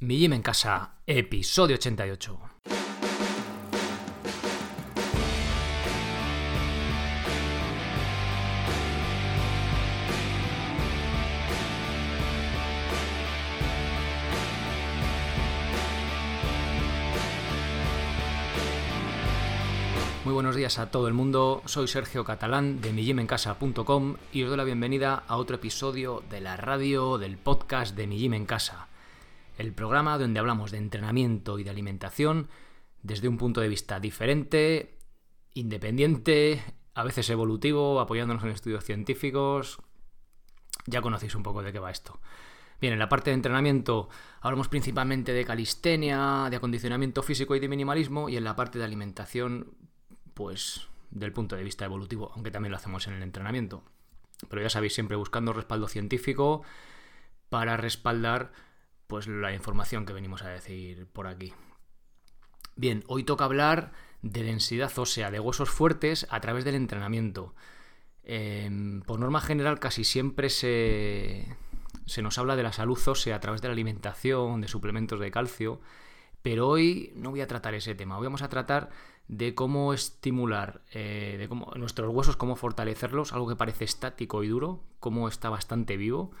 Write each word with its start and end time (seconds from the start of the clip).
Mi 0.00 0.16
Gym 0.16 0.32
en 0.32 0.42
Casa, 0.42 0.92
episodio 1.08 1.74
88. 1.74 2.38
Muy 20.24 20.32
buenos 20.34 20.54
días 20.54 20.78
a 20.78 20.90
todo 20.90 21.08
el 21.08 21.14
mundo, 21.14 21.62
soy 21.64 21.88
Sergio 21.88 22.22
Catalán 22.22 22.80
de 22.80 22.92
migimencasa.com 22.92 24.16
y 24.32 24.42
os 24.42 24.48
doy 24.50 24.58
la 24.58 24.64
bienvenida 24.64 25.24
a 25.26 25.36
otro 25.38 25.56
episodio 25.56 26.22
de 26.30 26.40
la 26.40 26.56
radio 26.56 27.18
del 27.18 27.38
podcast 27.38 27.96
de 27.96 28.06
Mi 28.06 28.18
Gym 28.18 28.34
en 28.34 28.46
Casa, 28.46 28.87
el 29.58 29.74
programa 29.74 30.16
donde 30.18 30.38
hablamos 30.38 30.70
de 30.70 30.78
entrenamiento 30.78 31.58
y 31.58 31.64
de 31.64 31.70
alimentación 31.70 32.48
desde 33.02 33.28
un 33.28 33.36
punto 33.36 33.60
de 33.60 33.68
vista 33.68 34.00
diferente, 34.00 34.98
independiente, 35.52 36.62
a 36.94 37.02
veces 37.02 37.28
evolutivo, 37.30 38.00
apoyándonos 38.00 38.44
en 38.44 38.50
estudios 38.50 38.84
científicos. 38.84 39.78
Ya 40.86 41.02
conocéis 41.02 41.34
un 41.34 41.42
poco 41.42 41.62
de 41.62 41.72
qué 41.72 41.80
va 41.80 41.90
esto. 41.90 42.20
Bien, 42.80 42.92
en 42.92 43.00
la 43.00 43.08
parte 43.08 43.30
de 43.30 43.34
entrenamiento 43.34 44.08
hablamos 44.40 44.68
principalmente 44.68 45.32
de 45.32 45.44
calistenia, 45.44 46.46
de 46.48 46.56
acondicionamiento 46.56 47.24
físico 47.24 47.56
y 47.56 47.60
de 47.60 47.68
minimalismo, 47.68 48.28
y 48.28 48.36
en 48.36 48.44
la 48.44 48.54
parte 48.54 48.78
de 48.78 48.84
alimentación 48.84 49.74
pues 50.34 50.86
del 51.10 51.32
punto 51.32 51.56
de 51.56 51.64
vista 51.64 51.84
evolutivo, 51.84 52.30
aunque 52.34 52.52
también 52.52 52.70
lo 52.70 52.76
hacemos 52.76 53.08
en 53.08 53.14
el 53.14 53.24
entrenamiento. 53.24 53.82
Pero 54.48 54.62
ya 54.62 54.70
sabéis, 54.70 54.94
siempre 54.94 55.16
buscando 55.16 55.52
respaldo 55.52 55.88
científico 55.88 56.62
para 57.48 57.76
respaldar 57.76 58.52
pues 59.08 59.26
la 59.26 59.52
información 59.52 60.06
que 60.06 60.12
venimos 60.12 60.42
a 60.42 60.48
decir 60.50 61.06
por 61.12 61.26
aquí. 61.26 61.52
Bien, 62.76 63.02
hoy 63.08 63.24
toca 63.24 63.44
hablar 63.44 63.90
de 64.22 64.44
densidad 64.44 64.96
ósea, 64.96 65.32
de 65.32 65.40
huesos 65.40 65.70
fuertes 65.70 66.26
a 66.30 66.40
través 66.40 66.64
del 66.64 66.76
entrenamiento. 66.76 67.54
Eh, 68.22 68.70
por 69.06 69.18
norma 69.18 69.40
general 69.40 69.80
casi 69.80 70.04
siempre 70.04 70.50
se, 70.50 71.56
se 72.04 72.22
nos 72.22 72.38
habla 72.38 72.54
de 72.54 72.62
la 72.62 72.72
salud 72.72 72.98
ósea 73.06 73.36
a 73.36 73.40
través 73.40 73.62
de 73.62 73.68
la 73.68 73.72
alimentación, 73.72 74.60
de 74.60 74.68
suplementos 74.68 75.18
de 75.18 75.30
calcio, 75.30 75.80
pero 76.42 76.68
hoy 76.68 77.12
no 77.16 77.30
voy 77.30 77.40
a 77.40 77.46
tratar 77.46 77.74
ese 77.74 77.94
tema, 77.94 78.18
hoy 78.18 78.24
vamos 78.24 78.42
a 78.42 78.48
tratar 78.48 78.90
de 79.28 79.54
cómo 79.54 79.92
estimular 79.92 80.82
eh, 80.92 81.36
de 81.38 81.48
cómo, 81.48 81.72
nuestros 81.76 82.14
huesos, 82.14 82.36
cómo 82.36 82.56
fortalecerlos, 82.56 83.32
algo 83.32 83.48
que 83.48 83.56
parece 83.56 83.84
estático 83.84 84.42
y 84.44 84.48
duro, 84.48 84.84
cómo 85.00 85.28
está 85.28 85.50
bastante 85.50 85.96
vivo, 85.96 86.32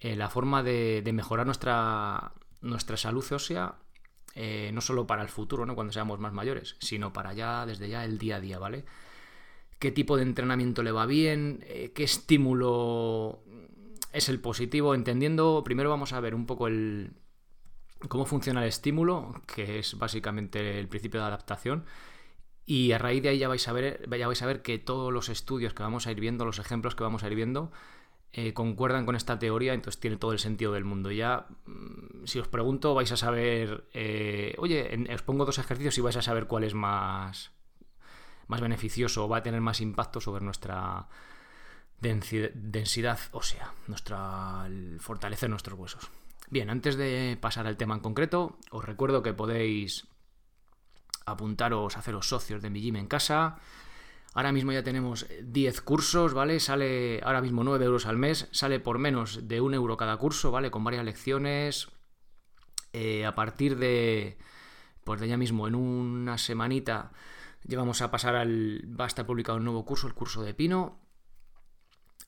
eh, 0.00 0.16
la 0.16 0.28
forma 0.28 0.62
de, 0.62 1.08
mejorar 1.12 1.46
nuestra, 1.46 2.32
nuestra 2.60 2.96
salud 2.96 3.24
ósea, 3.32 3.76
eh, 4.34 4.70
no 4.72 4.80
solo 4.80 5.06
para 5.06 5.22
el 5.22 5.28
futuro, 5.28 5.66
¿no? 5.66 5.74
cuando 5.74 5.92
seamos 5.92 6.18
más 6.18 6.32
mayores, 6.32 6.76
sino 6.80 7.12
para 7.12 7.32
ya, 7.32 7.66
desde 7.66 7.88
ya, 7.88 8.04
el 8.04 8.18
día 8.18 8.36
a 8.36 8.40
día, 8.40 8.58
¿vale? 8.58 8.84
¿Qué 9.78 9.90
tipo 9.90 10.16
de 10.16 10.24
entrenamiento 10.24 10.82
le 10.82 10.92
va 10.92 11.06
bien? 11.06 11.64
¿Qué 11.94 12.04
estímulo 12.04 13.42
es 14.12 14.28
el 14.28 14.38
positivo? 14.38 14.94
Entendiendo, 14.94 15.62
primero 15.64 15.88
vamos 15.88 16.12
a 16.12 16.20
ver 16.20 16.34
un 16.34 16.44
poco 16.44 16.66
el, 16.66 17.12
cómo 18.08 18.26
funciona 18.26 18.62
el 18.62 18.68
estímulo, 18.68 19.42
que 19.46 19.78
es 19.78 19.98
básicamente 19.98 20.78
el 20.78 20.88
principio 20.88 21.20
de 21.20 21.26
adaptación. 21.26 21.84
Y 22.64 22.92
a 22.92 22.98
raíz 22.98 23.22
de 23.22 23.30
ahí 23.30 23.38
ya 23.38 23.48
vais 23.48 23.66
a 23.68 23.72
ver, 23.72 24.08
ya 24.16 24.26
vais 24.26 24.42
a 24.42 24.46
ver 24.46 24.62
que 24.62 24.78
todos 24.78 25.12
los 25.12 25.28
estudios 25.28 25.74
que 25.74 25.82
vamos 25.82 26.06
a 26.06 26.12
ir 26.12 26.20
viendo, 26.20 26.44
los 26.44 26.58
ejemplos 26.58 26.94
que 26.94 27.02
vamos 27.02 27.22
a 27.22 27.28
ir 27.28 27.34
viendo, 27.34 27.72
eh, 28.32 28.52
concuerdan 28.52 29.06
con 29.06 29.16
esta 29.16 29.38
teoría, 29.38 29.74
entonces 29.74 30.00
tiene 30.00 30.16
todo 30.16 30.32
el 30.32 30.38
sentido 30.38 30.72
del 30.72 30.84
mundo. 30.84 31.10
Ya, 31.10 31.46
mm, 31.66 32.26
si 32.26 32.38
os 32.38 32.48
pregunto, 32.48 32.94
vais 32.94 33.10
a 33.10 33.16
saber, 33.16 33.88
eh, 33.92 34.54
oye, 34.58 34.94
en, 34.94 35.10
os 35.12 35.22
pongo 35.22 35.44
dos 35.44 35.58
ejercicios 35.58 35.98
y 35.98 36.00
vais 36.00 36.16
a 36.16 36.22
saber 36.22 36.46
cuál 36.46 36.64
es 36.64 36.74
más, 36.74 37.50
más 38.46 38.60
beneficioso 38.60 39.24
o 39.24 39.28
va 39.28 39.38
a 39.38 39.42
tener 39.42 39.60
más 39.60 39.80
impacto 39.80 40.20
sobre 40.20 40.44
nuestra 40.44 41.08
densidad, 42.00 42.50
densidad 42.54 43.18
ósea, 43.32 43.72
nuestra, 43.88 44.68
fortalecer 45.00 45.50
nuestros 45.50 45.78
huesos. 45.78 46.08
Bien, 46.50 46.70
antes 46.70 46.96
de 46.96 47.36
pasar 47.40 47.66
al 47.66 47.76
tema 47.76 47.94
en 47.94 48.00
concreto, 48.00 48.58
os 48.70 48.84
recuerdo 48.84 49.22
que 49.22 49.34
podéis 49.34 50.08
apuntaros, 51.26 51.96
haceros 51.96 52.28
socios 52.28 52.62
de 52.62 52.70
mi 52.70 52.80
gym 52.80 52.96
en 52.96 53.06
casa. 53.06 53.58
Ahora 54.32 54.52
mismo 54.52 54.72
ya 54.72 54.84
tenemos 54.84 55.26
10 55.42 55.80
cursos, 55.80 56.34
¿vale? 56.34 56.60
Sale 56.60 57.20
ahora 57.24 57.40
mismo 57.40 57.64
9 57.64 57.84
euros 57.84 58.06
al 58.06 58.16
mes, 58.16 58.48
sale 58.52 58.78
por 58.78 58.98
menos 58.98 59.48
de 59.48 59.60
1 59.60 59.74
euro 59.74 59.96
cada 59.96 60.16
curso, 60.16 60.50
¿vale? 60.50 60.70
Con 60.70 60.84
varias 60.84 61.04
lecciones. 61.04 61.88
Eh, 62.92 63.24
a 63.24 63.34
partir 63.34 63.76
de, 63.76 64.38
pues 65.04 65.20
de 65.20 65.28
ya 65.28 65.36
mismo, 65.36 65.66
en 65.66 65.74
una 65.74 66.38
semanita, 66.38 67.10
llevamos 67.66 68.02
a 68.02 68.10
pasar 68.10 68.36
al... 68.36 68.84
Va 68.98 69.04
a 69.04 69.08
estar 69.08 69.26
publicado 69.26 69.58
un 69.58 69.64
nuevo 69.64 69.84
curso, 69.84 70.06
el 70.06 70.14
curso 70.14 70.42
de 70.42 70.54
Pino. 70.54 71.00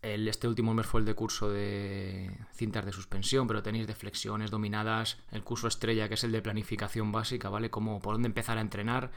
Este 0.03 0.49
último 0.49 0.75
mes 0.75 0.87
fue 0.87 0.99
el 0.99 1.07
de 1.07 1.15
curso 1.15 1.49
de 1.49 2.37
cintas 2.53 2.85
de 2.85 2.91
suspensión, 2.91 3.47
pero 3.47 3.63
tenéis 3.63 3.87
de 3.87 3.95
flexiones 3.95 4.51
dominadas, 4.51 5.19
el 5.31 5.45
curso 5.45 5.69
estrella 5.69 6.09
que 6.09 6.15
es 6.15 6.25
el 6.25 6.33
de 6.33 6.43
planificación 6.43 7.13
básica, 7.13 7.49
¿vale? 7.49 7.71
Como 7.71 8.01
por 8.01 8.15
dónde 8.15 8.27
empezar 8.27 8.59
a 8.59 8.63
entrenar, 8.63 9.13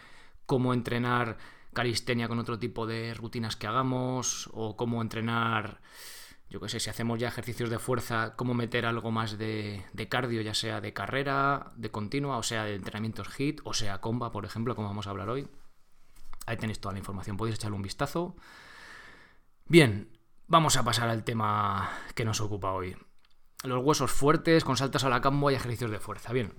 cómo 0.46 0.76
entrenar 0.76 1.38
calistenia 1.76 2.28
con 2.28 2.40
otro 2.40 2.58
tipo 2.58 2.88
de 2.88 3.14
rutinas 3.14 3.56
que 3.56 3.68
hagamos, 3.68 4.50
o 4.54 4.76
cómo 4.76 5.04
entrenar, 5.04 5.82
yo 6.50 6.60
qué 6.60 6.70
sé, 6.70 6.80
si 6.80 6.90
hacemos 6.90 7.20
ya 7.20 7.28
ejercicios 7.28 7.70
de 7.70 7.78
fuerza, 7.78 8.36
cómo 8.36 8.56
meter 8.56 8.88
algo 8.88 9.12
más 9.12 9.38
de, 9.38 9.86
cardio, 10.10 10.42
ya 10.42 10.56
sea 10.56 10.82
de 10.82 10.94
carrera, 10.94 11.74
de 11.76 11.92
continua, 11.92 12.38
o 12.38 12.44
sea, 12.44 12.64
de 12.64 12.74
entrenamientos 12.74 13.28
HIT, 13.40 13.62
o 13.64 13.74
sea, 13.76 14.02
comba, 14.02 14.32
por 14.32 14.46
ejemplo, 14.46 14.76
como 14.76 14.88
vamos 14.88 15.06
a 15.06 15.12
hablar 15.12 15.30
hoy. 15.30 15.48
Ahí 16.48 16.58
tenéis 16.58 16.80
toda 16.80 16.94
la 16.94 17.00
información, 17.00 17.38
podéis 17.38 17.58
echarle 17.58 17.76
un 17.76 17.84
vistazo. 17.84 18.36
Bien, 19.68 20.16
Vamos 20.48 20.78
a 20.78 20.84
pasar 20.84 21.10
al 21.10 21.24
tema 21.24 21.90
que 22.14 22.24
nos 22.24 22.40
ocupa 22.40 22.72
hoy. 22.72 22.96
Los 23.64 23.84
huesos 23.84 24.12
fuertes 24.12 24.64
con 24.64 24.78
saltos 24.78 25.04
a 25.04 25.10
la 25.10 25.22
cambo 25.22 25.50
y 25.50 25.56
ejercicios 25.56 25.90
de 25.90 26.00
fuerza. 26.00 26.34
Bien. 26.34 26.54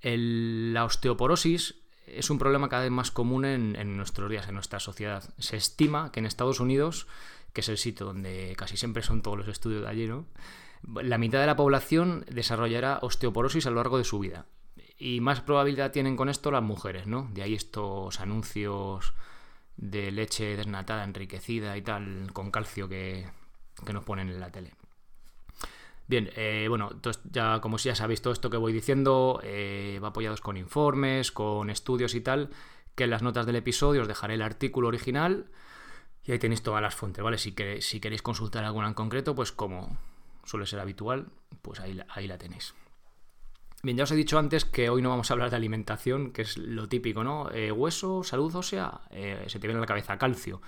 El, 0.00 0.74
la 0.74 0.84
osteoporosis 0.84 1.83
es 2.16 2.30
un 2.30 2.38
problema 2.38 2.68
cada 2.68 2.82
vez 2.82 2.92
más 2.92 3.10
común 3.10 3.44
en, 3.44 3.96
nuestros 3.96 4.30
días, 4.30 4.48
en 4.48 4.54
nuestra 4.54 4.80
sociedad. 4.80 5.24
Se 5.38 5.56
estima 5.56 6.10
que 6.12 6.20
en 6.20 6.26
Estados 6.26 6.60
Unidos, 6.60 7.06
que 7.52 7.60
es 7.60 7.68
el 7.68 7.78
sitio 7.78 8.06
donde 8.06 8.54
casi 8.56 8.76
siempre 8.76 9.02
son 9.02 9.22
todos 9.22 9.38
los 9.38 9.48
estudios 9.48 9.82
de 9.82 9.88
allí, 9.88 10.06
¿no? 10.06 10.26
la 11.02 11.18
mitad 11.18 11.40
de 11.40 11.46
la 11.46 11.56
población 11.56 12.24
desarrollará 12.30 12.98
osteoporosis 13.02 13.66
a 13.66 13.70
lo 13.70 13.76
largo 13.76 13.98
de 13.98 14.04
su 14.04 14.18
vida. 14.18 14.46
Y 14.98 15.20
más 15.20 15.40
probabilidad 15.40 15.92
tienen 15.92 16.16
con 16.16 16.28
esto 16.28 16.50
las 16.50 16.62
mujeres, 16.62 17.06
¿no? 17.06 17.28
De 17.32 17.42
ahí 17.42 17.54
estos 17.54 18.20
anuncios 18.20 19.14
de 19.76 20.12
leche 20.12 20.56
desnatada, 20.56 21.04
enriquecida 21.04 21.76
y 21.76 21.82
tal, 21.82 22.32
con 22.32 22.50
calcio 22.50 22.88
que, 22.88 23.26
que 23.84 23.92
nos 23.92 24.04
ponen 24.04 24.28
en 24.28 24.40
la 24.40 24.50
tele. 24.50 24.72
Bien, 26.06 26.30
eh, 26.36 26.66
bueno, 26.68 26.90
entonces 26.92 27.22
ya 27.30 27.60
como 27.60 27.78
ya 27.78 27.94
sabéis 27.94 28.20
todo 28.20 28.32
esto 28.32 28.50
que 28.50 28.58
voy 28.58 28.72
diciendo, 28.72 29.40
eh, 29.42 29.98
va 30.02 30.08
apoyados 30.08 30.40
con 30.40 30.56
informes, 30.56 31.32
con 31.32 31.70
estudios 31.70 32.14
y 32.14 32.20
tal, 32.20 32.50
que 32.94 33.04
en 33.04 33.10
las 33.10 33.22
notas 33.22 33.46
del 33.46 33.56
episodio 33.56 34.02
os 34.02 34.08
dejaré 34.08 34.34
el 34.34 34.42
artículo 34.42 34.88
original 34.88 35.46
y 36.22 36.32
ahí 36.32 36.38
tenéis 36.38 36.62
todas 36.62 36.82
las 36.82 36.94
fuentes, 36.94 37.24
¿vale? 37.24 37.38
Si, 37.38 37.52
que, 37.52 37.80
si 37.80 38.00
queréis 38.00 38.20
consultar 38.20 38.64
alguna 38.64 38.88
en 38.88 38.94
concreto, 38.94 39.34
pues 39.34 39.50
como 39.50 39.96
suele 40.44 40.66
ser 40.66 40.80
habitual, 40.80 41.28
pues 41.62 41.80
ahí, 41.80 41.98
ahí 42.10 42.26
la 42.26 42.36
tenéis. 42.36 42.74
Bien, 43.82 43.96
ya 43.96 44.04
os 44.04 44.10
he 44.10 44.16
dicho 44.16 44.38
antes 44.38 44.64
que 44.66 44.90
hoy 44.90 45.00
no 45.00 45.10
vamos 45.10 45.30
a 45.30 45.34
hablar 45.34 45.50
de 45.50 45.56
alimentación, 45.56 46.32
que 46.32 46.42
es 46.42 46.58
lo 46.58 46.88
típico, 46.88 47.24
¿no? 47.24 47.50
Eh, 47.50 47.72
hueso, 47.72 48.22
salud 48.24 48.54
ósea, 48.54 49.00
se 49.10 49.58
te 49.58 49.66
viene 49.66 49.78
a 49.78 49.80
la 49.80 49.86
cabeza 49.86 50.18
calcio, 50.18 50.62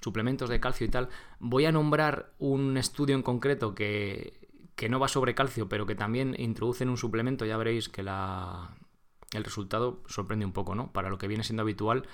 suplementos 0.00 0.48
de 0.48 0.60
calcio 0.60 0.86
y 0.86 0.90
tal. 0.90 1.08
Voy 1.40 1.66
a 1.66 1.72
nombrar 1.72 2.32
un 2.38 2.76
estudio 2.76 3.16
en 3.16 3.22
concreto 3.22 3.74
que, 3.74 4.42
que 4.74 4.88
no 4.88 4.98
va 4.98 5.08
sobre 5.08 5.34
calcio, 5.34 5.68
pero 5.68 5.86
que 5.86 5.94
también 5.94 6.34
introduce 6.38 6.84
en 6.84 6.90
un 6.90 6.96
suplemento, 6.96 7.44
ya 7.44 7.56
veréis 7.56 7.88
que 7.88 8.00
el 8.00 9.44
resultado 9.44 10.02
sorprende 10.06 10.44
un 10.44 10.52
poco, 10.52 10.74
¿no? 10.74 10.92
Para 10.92 11.10
lo 11.10 11.18
que 11.18 11.28
viene 11.28 11.44
siendo 11.44 11.62
habitual, 11.62 12.06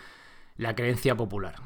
la 0.57 0.75
creencia 0.75 1.17
popular. 1.17 1.57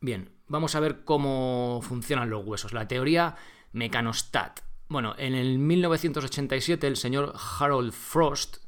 Bien, 0.00 0.32
vamos 0.48 0.74
a 0.74 0.80
ver 0.80 1.04
cómo 1.04 1.80
funcionan 1.82 2.30
los 2.30 2.44
huesos. 2.44 2.72
La 2.72 2.88
teoría 2.88 3.36
mecanostat. 3.72 4.60
Bueno, 4.88 5.14
en 5.18 5.34
el 5.34 5.58
1987 5.58 6.86
el 6.86 6.96
señor 6.96 7.34
Harold 7.58 7.92
Frost 7.92 8.58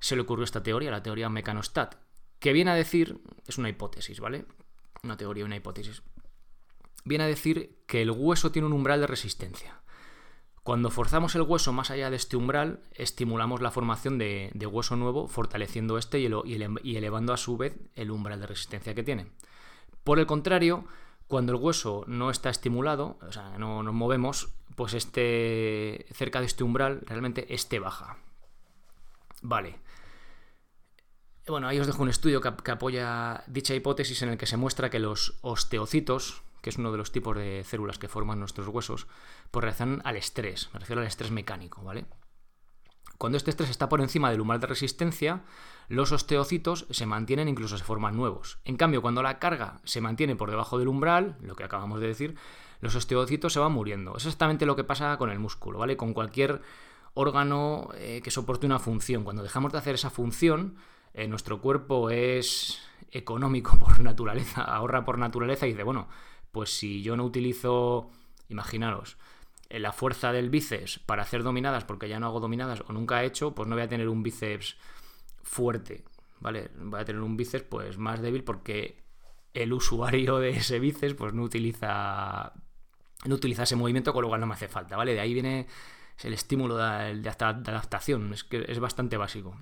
se 0.00 0.16
le 0.16 0.22
ocurrió 0.22 0.44
esta 0.44 0.62
teoría, 0.62 0.90
la 0.90 1.02
teoría 1.02 1.28
mecanostat, 1.28 1.96
que 2.38 2.52
viene 2.52 2.70
a 2.70 2.74
decir, 2.74 3.20
es 3.46 3.58
una 3.58 3.68
hipótesis, 3.68 4.18
¿vale? 4.18 4.46
Una 5.02 5.16
teoría, 5.16 5.44
una 5.44 5.56
hipótesis. 5.56 6.02
Viene 7.04 7.24
a 7.24 7.28
decir 7.28 7.84
que 7.86 8.02
el 8.02 8.10
hueso 8.10 8.50
tiene 8.50 8.66
un 8.66 8.72
umbral 8.72 9.00
de 9.00 9.06
resistencia. 9.06 9.81
Cuando 10.62 10.90
forzamos 10.90 11.34
el 11.34 11.42
hueso 11.42 11.72
más 11.72 11.90
allá 11.90 12.08
de 12.08 12.16
este 12.16 12.36
umbral, 12.36 12.80
estimulamos 12.94 13.60
la 13.60 13.72
formación 13.72 14.16
de, 14.18 14.52
hueso 14.70 14.94
nuevo, 14.94 15.26
fortaleciendo 15.26 15.98
este 15.98 16.20
y, 16.20 16.28
y 16.84 16.96
elevando 16.96 17.32
a 17.32 17.36
su 17.36 17.56
vez 17.56 17.76
el 17.96 18.12
umbral 18.12 18.40
de 18.40 18.46
resistencia 18.46 18.94
que 18.94 19.02
tiene. 19.02 19.26
Por 20.04 20.18
el 20.18 20.26
contrario, 20.26 20.84
Cuando 21.26 21.52
el 21.52 21.62
hueso 21.62 22.04
no 22.06 22.30
está 22.30 22.50
estimulado, 22.50 23.16
o 23.26 23.32
sea, 23.32 23.56
no 23.56 23.82
nos 23.82 23.94
movemos, 23.94 24.50
pues 24.76 24.92
este 24.92 26.04
cerca 26.12 26.40
de 26.40 26.46
este 26.46 26.62
umbral 26.62 27.00
realmente 27.06 27.54
este 27.54 27.78
baja. 27.78 28.18
Vale. 29.40 29.78
Bueno, 31.46 31.68
ahí 31.68 31.78
os 31.80 31.86
dejo 31.86 32.02
un 32.02 32.10
estudio 32.10 32.40
que, 32.40 32.70
apoya 32.70 33.44
dicha 33.46 33.74
hipótesis 33.74 34.20
en 34.22 34.28
el 34.28 34.38
que 34.38 34.46
se 34.46 34.56
muestra 34.56 34.90
que 34.90 34.98
los 34.98 35.38
osteocitos, 35.40 36.42
que 36.62 36.70
es 36.70 36.78
uno 36.78 36.90
de 36.92 36.98
los 36.98 37.12
tipos 37.12 37.36
de 37.36 37.62
células 37.64 37.98
que 37.98 38.08
forman 38.08 38.38
nuestros 38.38 38.68
huesos, 38.68 39.06
pues 39.50 39.62
reaccionan 39.62 40.00
al 40.04 40.16
estrés, 40.16 40.70
me 40.72 40.80
refiero 40.80 41.02
al 41.02 41.08
estrés 41.08 41.30
mecánico, 41.30 41.82
¿vale? 41.82 42.06
Cuando 43.18 43.36
este 43.36 43.50
estrés 43.50 43.70
está 43.70 43.88
por 43.88 44.00
encima 44.00 44.30
del 44.30 44.40
umbral 44.40 44.60
de 44.60 44.66
resistencia, 44.66 45.42
los 45.88 46.10
osteocitos 46.10 46.86
se 46.90 47.06
mantienen, 47.06 47.48
incluso 47.48 47.78
se 47.78 47.84
forman 47.84 48.16
nuevos. 48.16 48.58
En 48.64 48.76
cambio, 48.76 49.02
cuando 49.02 49.22
la 49.22 49.38
carga 49.38 49.80
se 49.84 50.00
mantiene 50.00 50.34
por 50.34 50.50
debajo 50.50 50.78
del 50.78 50.88
umbral, 50.88 51.36
lo 51.40 51.54
que 51.54 51.64
acabamos 51.64 52.00
de 52.00 52.08
decir, 52.08 52.36
los 52.80 52.96
osteocitos 52.96 53.52
se 53.52 53.60
van 53.60 53.72
muriendo. 53.72 54.16
Es 54.16 54.24
exactamente 54.24 54.66
lo 54.66 54.74
que 54.74 54.82
pasa 54.82 55.16
con 55.18 55.30
el 55.30 55.38
músculo, 55.38 55.78
¿vale? 55.78 55.96
Con 55.96 56.14
cualquier 56.14 56.62
órgano 57.14 57.90
eh, 57.94 58.20
que 58.24 58.30
soporte 58.30 58.66
una 58.66 58.78
función. 58.78 59.22
Cuando 59.22 59.42
dejamos 59.42 59.72
de 59.72 59.78
hacer 59.78 59.94
esa 59.94 60.10
función, 60.10 60.76
eh, 61.14 61.28
nuestro 61.28 61.60
cuerpo 61.60 62.10
es 62.10 62.80
económico 63.12 63.78
por 63.78 64.00
naturaleza, 64.00 64.62
ahorra 64.62 65.04
por 65.04 65.18
naturaleza 65.18 65.66
y 65.66 65.70
dice, 65.70 65.82
bueno, 65.82 66.08
pues 66.52 66.70
si 66.70 67.02
yo 67.02 67.16
no 67.16 67.24
utilizo, 67.24 68.10
imaginaros, 68.48 69.16
eh, 69.70 69.80
la 69.80 69.92
fuerza 69.92 70.32
del 70.32 70.50
bíceps 70.50 70.98
para 71.00 71.22
hacer 71.22 71.42
dominadas 71.42 71.84
porque 71.84 72.08
ya 72.08 72.20
no 72.20 72.26
hago 72.26 72.40
dominadas 72.40 72.82
o 72.86 72.92
nunca 72.92 73.22
he 73.22 73.26
hecho, 73.26 73.54
pues 73.54 73.68
no 73.68 73.74
voy 73.74 73.84
a 73.84 73.88
tener 73.88 74.08
un 74.08 74.22
bíceps 74.22 74.76
fuerte, 75.42 76.04
¿vale? 76.40 76.70
Voy 76.76 77.00
a 77.00 77.04
tener 77.04 77.22
un 77.22 77.36
bíceps 77.36 77.64
pues 77.64 77.98
más 77.98 78.20
débil 78.20 78.44
porque 78.44 79.02
el 79.54 79.72
usuario 79.72 80.38
de 80.38 80.50
ese 80.50 80.78
bíceps 80.78 81.14
pues 81.14 81.34
no 81.34 81.42
utiliza 81.42 82.52
no 83.24 83.34
utiliza 83.36 83.62
ese 83.64 83.76
movimiento 83.76 84.12
con 84.12 84.22
lo 84.22 84.28
cual 84.28 84.40
no 84.40 84.46
me 84.46 84.54
hace 84.54 84.68
falta, 84.68 84.96
¿vale? 84.96 85.14
De 85.14 85.20
ahí 85.20 85.32
viene 85.32 85.66
el 86.22 86.32
estímulo 86.34 86.76
de, 86.76 87.16
de 87.20 87.28
adaptación, 87.30 88.32
es 88.32 88.44
que 88.44 88.64
es 88.68 88.78
bastante 88.78 89.16
básico. 89.16 89.56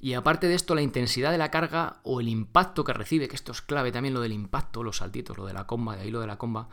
Y 0.00 0.14
aparte 0.14 0.46
de 0.46 0.54
esto, 0.54 0.74
la 0.74 0.82
intensidad 0.82 1.32
de 1.32 1.38
la 1.38 1.50
carga 1.50 2.00
o 2.04 2.20
el 2.20 2.28
impacto 2.28 2.84
que 2.84 2.92
recibe, 2.92 3.26
que 3.28 3.34
esto 3.34 3.52
es 3.52 3.62
clave 3.62 3.90
también 3.90 4.14
lo 4.14 4.20
del 4.20 4.32
impacto, 4.32 4.84
los 4.84 4.98
saltitos, 4.98 5.36
lo 5.36 5.46
de 5.46 5.52
la 5.52 5.66
comba, 5.66 5.96
de 5.96 6.02
ahí 6.02 6.10
lo 6.10 6.20
de 6.20 6.28
la 6.28 6.38
comba, 6.38 6.68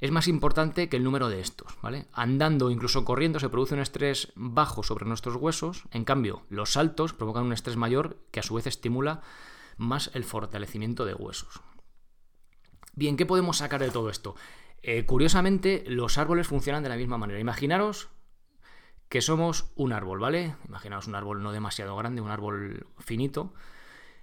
es 0.00 0.12
más 0.12 0.28
importante 0.28 0.88
que 0.88 0.96
el 0.96 1.02
número 1.02 1.28
de 1.28 1.40
estos, 1.40 1.76
¿vale? 1.82 2.06
Andando 2.12 2.66
o 2.66 2.70
incluso 2.70 3.04
corriendo 3.04 3.40
se 3.40 3.48
produce 3.48 3.74
un 3.74 3.80
estrés 3.80 4.32
bajo 4.36 4.84
sobre 4.84 5.06
nuestros 5.06 5.34
huesos, 5.34 5.84
en 5.90 6.04
cambio, 6.04 6.42
los 6.50 6.72
saltos 6.72 7.12
provocan 7.12 7.44
un 7.44 7.52
estrés 7.52 7.76
mayor 7.76 8.18
que 8.30 8.38
a 8.40 8.44
su 8.44 8.54
vez 8.54 8.68
estimula 8.68 9.22
más 9.76 10.10
el 10.14 10.22
fortalecimiento 10.22 11.04
de 11.04 11.14
huesos. 11.14 11.60
Bien, 12.94 13.16
¿qué 13.16 13.26
podemos 13.26 13.58
sacar 13.58 13.80
de 13.80 13.90
todo 13.90 14.08
esto? 14.08 14.36
Eh, 14.82 15.04
curiosamente, 15.04 15.84
los 15.88 16.18
árboles 16.18 16.46
funcionan 16.46 16.84
de 16.84 16.88
la 16.88 16.96
misma 16.96 17.18
manera. 17.18 17.40
Imaginaros 17.40 18.08
que 19.08 19.22
somos 19.22 19.70
un 19.74 19.92
árbol, 19.92 20.20
¿vale? 20.20 20.54
Imaginaos 20.66 21.06
un 21.06 21.14
árbol 21.14 21.42
no 21.42 21.52
demasiado 21.52 21.96
grande, 21.96 22.20
un 22.20 22.30
árbol 22.30 22.86
finito. 22.98 23.54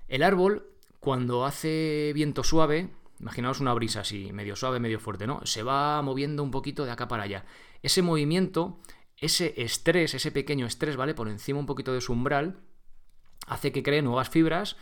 El 0.07 0.23
árbol, 0.23 0.67
cuando 0.99 1.45
hace 1.45 2.11
viento 2.13 2.43
suave, 2.43 2.91
imaginaos 3.19 3.59
una 3.59 3.73
brisa 3.73 4.01
así, 4.01 4.31
medio 4.31 4.55
suave, 4.55 4.79
medio 4.79 4.99
fuerte, 4.99 5.25
¿no? 5.25 5.43
Se 5.45 5.63
va 5.63 6.01
moviendo 6.01 6.43
un 6.43 6.51
poquito 6.51 6.85
de 6.85 6.91
acá 6.91 7.07
para 7.07 7.23
allá. 7.23 7.45
Ese 7.81 8.01
movimiento, 8.01 8.79
ese 9.17 9.53
estrés, 9.57 10.13
ese 10.13 10.31
pequeño 10.31 10.67
estrés, 10.67 10.95
¿vale? 10.97 11.15
Por 11.15 11.29
encima 11.29 11.59
un 11.59 11.65
poquito 11.65 11.93
de 11.93 12.01
su 12.01 12.13
umbral, 12.13 12.59
hace 13.47 13.71
que 13.71 13.83
cree 13.83 14.03
nuevas 14.03 14.29
fibras 14.29 14.77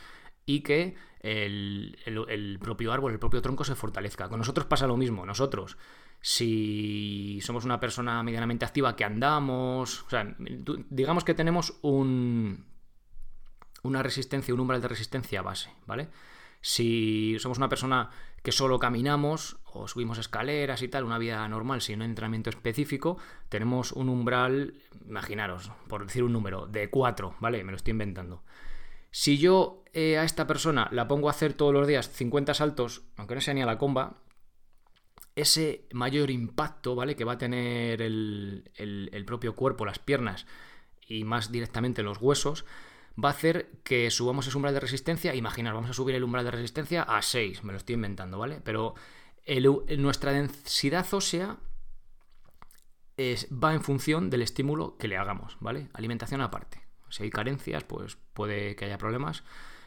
y 0.46 0.62
que 0.62 0.96
el, 1.22 1.98
el, 2.06 2.60
propio 2.60 2.92
árbol, 2.92 3.14
el 3.14 3.20
propio 3.20 3.42
tronco 3.42 3.64
se 3.64 3.76
fortalezca. 3.76 4.28
Con 4.28 4.40
nosotros 4.40 4.68
pasa 4.68 4.88
lo 4.88 4.98
mismo. 4.98 5.26
Nosotros 5.26 5.78
si 6.25 7.42
somos 7.42 7.66
una 7.66 7.81
persona 7.81 8.24
medianamente 8.24 8.64
activa 8.64 8.96
que 8.96 9.04
andamos, 9.04 10.04
o 10.04 10.10
sea, 10.10 10.34
digamos 10.90 11.25
que 11.25 11.34
tenemos 11.34 11.78
un, 11.81 12.66
una 13.81 14.02
resistencia, 14.02 14.54
un 14.54 14.62
umbral 14.62 14.81
de 14.81 14.88
resistencia 14.88 15.42
base, 15.42 15.70
¿vale? 15.86 16.08
Si 16.62 17.36
somos 17.40 17.58
una 17.58 17.68
persona 17.68 18.10
que 18.42 18.54
solo 18.54 18.80
caminamos 18.80 19.58
o 19.66 19.90
subimos 19.90 20.18
escaleras 20.18 20.81
y 20.81 20.88
tal, 20.88 21.04
una 21.04 21.18
vida 21.18 21.46
normal 21.50 21.81
sin 21.81 21.98
un 21.98 22.04
entrenamiento 22.04 22.50
específico, 22.50 23.18
tenemos 23.50 23.92
un 23.92 24.08
umbral, 24.08 24.75
imaginaros, 25.06 25.74
por 25.90 26.06
decir 26.06 26.24
un 26.24 26.31
número, 26.31 26.68
de 26.68 26.90
4, 26.90 27.36
¿vale? 27.42 27.66
Me 27.66 27.74
lo 27.74 27.75
estoy 27.75 27.92
inventando. 27.92 28.44
Si 29.12 29.38
yo 29.38 29.84
eh, 29.92 30.18
a 30.18 30.24
esta 30.24 30.48
persona 30.48 30.88
la 30.92 31.10
pongo 31.10 31.28
a 31.28 31.31
hacer 31.31 31.52
todos 31.52 31.74
los 31.74 31.86
días 31.86 32.10
50 32.10 32.54
saltos, 32.54 33.04
aunque 33.18 33.36
no 33.36 33.42
sea 33.42 33.54
ni 33.54 33.62
a 33.62 33.66
la 33.66 33.78
comba, 33.78 34.24
ese 35.36 35.88
mayor 35.94 36.30
impacto, 36.30 36.96
¿vale? 36.96 37.16
Que 37.16 37.26
va 37.26 37.34
a 37.34 37.38
tener 37.38 38.02
el, 38.02 39.24
propio 39.26 39.56
cuerpo, 39.56 39.86
las 39.86 40.00
piernas 40.00 40.46
y 41.08 41.24
más 41.24 41.52
directamente 41.52 42.04
los 42.04 42.20
huesos, 42.20 42.66
va 43.22 43.30
a 43.30 43.32
hacer 43.34 43.70
que 43.84 44.10
subamos 44.12 44.48
ese 44.48 44.58
umbral 44.58 44.74
de 44.74 44.80
resistencia. 44.80 45.36
Imaginar, 45.36 45.74
vamos 45.74 45.90
a 45.90 45.94
subir 45.94 46.16
el 46.16 46.24
umbral 46.24 46.46
de 46.46 46.52
resistencia 46.52 47.04
a 47.04 47.22
6, 47.22 47.64
me 47.64 47.74
lo 47.74 47.78
estoy 47.78 47.96
inventando, 47.96 48.38
¿vale? 48.38 48.62
Pero 48.64 48.96
nuestra 49.98 50.32
densidad 50.32 51.12
ósea 51.14 51.58
va 53.20 53.74
en 53.74 53.84
función 53.84 54.30
del 54.30 54.42
estímulo 54.42 54.98
que 54.98 55.08
le 55.08 55.18
hagamos, 55.18 55.58
¿vale? 55.60 55.90
Alimentación 55.94 56.42
aparte. 56.42 56.82
Si 57.10 57.24
hay 57.24 57.30
carencias, 57.30 57.84
pues 57.84 58.18
puede 58.34 58.76
que 58.76 58.86
haya 58.86 58.98
problemas, 58.98 59.44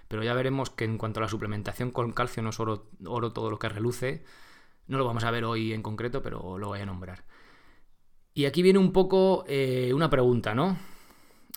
pero 0.08 0.22
ya 0.22 0.34
veremos 0.34 0.70
que 0.70 0.84
en 0.84 0.98
cuanto 0.98 1.18
a 1.18 1.22
la 1.22 1.28
suplementación 1.28 1.90
con 1.90 2.12
calcio 2.12 2.42
no 2.42 2.50
es 2.50 2.60
oro 2.60 3.32
todo 3.32 3.50
lo 3.50 3.58
que 3.58 3.68
reluce, 3.68 4.24
no 4.88 4.98
lo 4.98 5.04
vamos 5.04 5.24
a 5.24 5.30
ver 5.30 5.44
hoy 5.44 5.72
en 5.72 5.82
concreto, 5.82 6.22
pero 6.22 6.58
lo 6.58 6.68
voy 6.68 6.80
a 6.80 6.86
nombrar. 6.86 7.24
Y 8.34 8.44
aquí 8.44 8.62
viene 8.62 8.78
un 8.78 8.92
poco 8.92 9.44
eh, 9.48 9.92
una 9.94 10.10
pregunta, 10.10 10.54
¿no? 10.54 10.76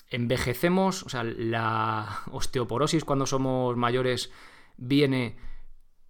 Envejecemos, 0.09 1.03
o 1.03 1.09
sea, 1.09 1.23
la 1.23 2.21
osteoporosis 2.31 3.03
cuando 3.03 3.25
somos 3.25 3.75
mayores 3.75 4.31
viene 4.77 5.37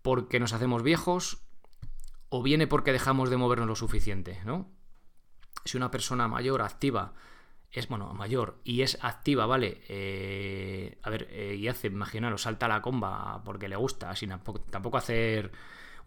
porque 0.01 0.39
nos 0.39 0.53
hacemos 0.53 0.83
viejos 0.83 1.43
o 2.29 2.43
viene 2.43 2.67
porque 2.67 2.91
dejamos 2.91 3.29
de 3.29 3.37
movernos 3.37 3.67
lo 3.67 3.75
suficiente, 3.75 4.39
¿no? 4.45 4.71
Si 5.65 5.75
una 5.75 5.91
persona 5.91 6.27
mayor, 6.27 6.61
activa, 6.61 7.13
es, 7.71 7.87
bueno, 7.87 8.13
mayor 8.13 8.59
y 8.63 8.81
es 8.81 8.97
activa, 9.01 9.45
¿vale? 9.45 9.81
Eh, 9.89 10.99
a 11.03 11.09
ver, 11.09 11.27
eh, 11.31 11.55
y 11.55 11.67
hace, 11.67 11.87
imaginaros, 11.87 12.43
salta 12.43 12.67
a 12.67 12.69
la 12.69 12.81
comba 12.81 13.43
porque 13.43 13.67
le 13.67 13.75
gusta, 13.75 14.15
sin 14.15 14.29
tampoco 14.29 14.97
hacer 14.97 15.51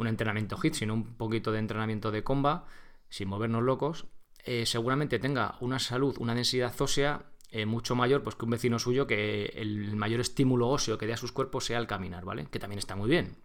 un 0.02 0.08
entrenamiento 0.08 0.58
HIT, 0.62 0.74
sino 0.74 0.94
un 0.94 1.16
poquito 1.16 1.52
de 1.52 1.58
entrenamiento 1.58 2.10
de 2.10 2.22
comba, 2.22 2.66
sin 3.08 3.28
movernos 3.28 3.62
locos, 3.62 4.06
eh, 4.44 4.66
seguramente 4.66 5.18
tenga 5.18 5.56
una 5.60 5.78
salud, 5.78 6.16
una 6.18 6.34
densidad 6.34 6.78
ósea 6.80 7.26
eh, 7.50 7.66
mucho 7.66 7.94
mayor 7.94 8.22
pues, 8.22 8.34
que 8.34 8.44
un 8.44 8.50
vecino 8.50 8.78
suyo 8.78 9.06
que 9.06 9.46
el 9.56 9.94
mayor 9.94 10.20
estímulo 10.20 10.68
óseo 10.68 10.98
que 10.98 11.06
dé 11.06 11.12
a 11.12 11.18
sus 11.18 11.32
cuerpos 11.32 11.66
sea 11.66 11.78
el 11.78 11.86
caminar, 11.86 12.24
¿vale? 12.24 12.46
Que 12.50 12.58
también 12.58 12.78
está 12.78 12.96
muy 12.96 13.08
bien. 13.08 13.36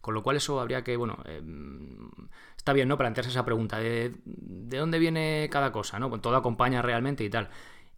Con 0.00 0.14
lo 0.14 0.22
cual 0.22 0.36
eso 0.36 0.60
habría 0.60 0.82
que, 0.82 0.96
bueno, 0.96 1.18
em, 1.26 2.08
está 2.56 2.72
bien, 2.72 2.88
¿no? 2.88 2.96
Plantearse 2.96 3.30
esa 3.30 3.44
pregunta 3.44 3.78
de, 3.78 4.14
de 4.24 4.78
dónde 4.78 4.98
viene 4.98 5.48
cada 5.50 5.72
cosa, 5.72 5.98
¿no? 5.98 6.10
Todo 6.20 6.36
acompaña 6.36 6.80
realmente 6.80 7.24
y 7.24 7.30
tal. 7.30 7.50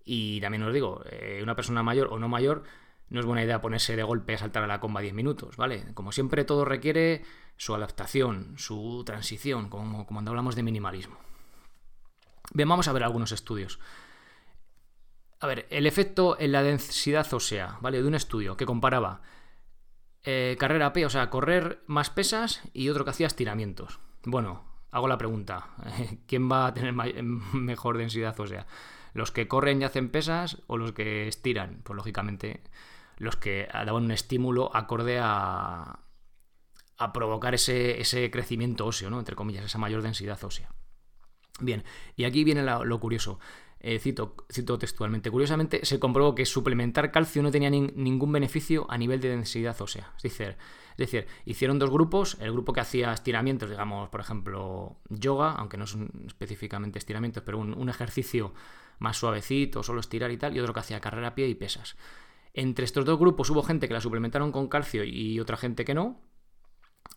Y 0.04 0.40
también 0.40 0.62
os 0.64 0.72
digo, 0.74 1.02
eh, 1.10 1.40
una 1.42 1.54
persona 1.54 1.82
mayor 1.82 2.08
o 2.10 2.18
no 2.18 2.28
mayor 2.28 2.64
no 3.08 3.20
es 3.20 3.26
buena 3.26 3.44
idea 3.44 3.60
ponerse 3.60 3.96
de 3.96 4.02
golpe 4.02 4.34
a 4.34 4.38
saltar 4.38 4.62
a 4.62 4.66
la 4.66 4.80
comba 4.80 5.00
10 5.00 5.14
minutos, 5.14 5.56
¿vale? 5.56 5.92
Como 5.94 6.12
siempre, 6.12 6.44
todo 6.44 6.64
requiere 6.64 7.24
su 7.56 7.74
adaptación, 7.74 8.54
su 8.56 9.02
transición, 9.04 9.68
como, 9.68 10.06
cuando 10.06 10.30
hablamos 10.30 10.56
de 10.56 10.62
minimalismo. 10.62 11.16
Bien, 12.54 12.68
vamos 12.68 12.88
a 12.88 12.92
ver 12.92 13.04
algunos 13.04 13.32
estudios. 13.32 13.78
A 15.40 15.46
ver, 15.46 15.66
el 15.70 15.86
efecto 15.86 16.36
en 16.38 16.52
la 16.52 16.62
densidad 16.62 17.32
ósea, 17.32 17.78
¿vale? 17.80 18.00
De 18.00 18.08
un 18.08 18.14
estudio 18.14 18.56
que 18.56 18.66
comparaba 18.66 19.22
eh, 20.24 20.56
carrera 20.58 20.92
P, 20.92 21.04
o 21.04 21.10
sea, 21.10 21.30
correr 21.30 21.82
más 21.86 22.10
pesas 22.10 22.62
y 22.72 22.88
otro 22.88 23.04
que 23.04 23.10
hacía 23.10 23.26
estiramientos. 23.26 24.00
Bueno, 24.24 24.64
hago 24.92 25.08
la 25.08 25.18
pregunta, 25.18 25.68
¿quién 26.26 26.50
va 26.50 26.66
a 26.66 26.74
tener 26.74 26.92
mejor 27.52 27.98
densidad 27.98 28.38
ósea? 28.38 28.66
¿Los 29.14 29.30
que 29.30 29.48
corren 29.48 29.82
y 29.82 29.84
hacen 29.84 30.10
pesas 30.10 30.62
o 30.68 30.76
los 30.76 30.92
que 30.92 31.28
estiran? 31.28 31.80
Pues 31.82 31.96
lógicamente 31.96 32.62
los 33.22 33.36
que 33.36 33.68
daban 33.72 34.04
un 34.04 34.10
estímulo 34.10 34.74
acorde 34.74 35.20
a, 35.22 36.00
provocar 37.14 37.54
ese, 37.54 38.00
ese, 38.00 38.30
crecimiento 38.30 38.86
óseo, 38.86 39.10
¿no? 39.10 39.18
entre 39.18 39.36
comillas, 39.36 39.64
esa 39.64 39.78
mayor 39.78 40.02
densidad 40.02 40.42
ósea. 40.42 40.70
Bien, 41.60 41.84
y 42.16 42.24
aquí 42.24 42.42
viene 42.42 42.62
lo 42.62 43.00
curioso. 43.00 43.38
Eh, 43.78 43.98
cito, 43.98 44.36
cito, 44.50 44.78
textualmente. 44.78 45.30
Curiosamente, 45.30 45.84
se 45.84 45.98
comprobó 45.98 46.34
que 46.34 46.46
suplementar 46.46 47.10
calcio 47.10 47.42
no 47.42 47.50
tenía 47.50 47.70
ningún 47.70 48.30
beneficio 48.32 48.86
a 48.88 48.98
nivel 48.98 49.20
de 49.20 49.28
densidad 49.28 49.80
ósea. 49.80 50.12
Es 50.16 50.22
decir, 50.22 50.56
es 50.92 50.96
decir, 50.96 51.26
hicieron 51.44 51.78
dos 51.78 51.90
grupos. 51.90 52.36
El 52.40 52.52
grupo 52.52 52.72
que 52.72 52.80
hacía 52.80 53.12
estiramientos, 53.12 53.70
digamos, 53.70 54.08
por 54.08 54.20
ejemplo, 54.20 54.96
yoga, 55.08 55.52
aunque 55.52 55.76
no 55.76 55.86
son 55.86 56.10
específicamente 56.26 56.98
estiramientos, 56.98 57.42
pero 57.44 57.58
un, 57.58 57.74
un 57.74 57.88
ejercicio 57.88 58.52
más 58.98 59.16
suavecito, 59.16 59.82
solo 59.82 60.00
estirar 60.00 60.30
y 60.30 60.36
tal, 60.36 60.56
y 60.56 60.60
otro 60.60 60.72
que 60.72 60.80
hacía 60.80 61.00
carrera 61.00 61.28
a 61.28 61.34
pie 61.34 61.48
y 61.48 61.54
pesas. 61.56 61.96
Entre 62.54 62.84
estos 62.84 63.04
dos 63.04 63.18
grupos 63.18 63.48
hubo 63.50 63.62
gente 63.62 63.88
que 63.88 63.94
la 63.94 64.00
suplementaron 64.00 64.52
con 64.52 64.68
calcio 64.68 65.04
y 65.04 65.40
otra 65.40 65.56
gente 65.56 65.84
que 65.84 65.94
no. 65.94 66.20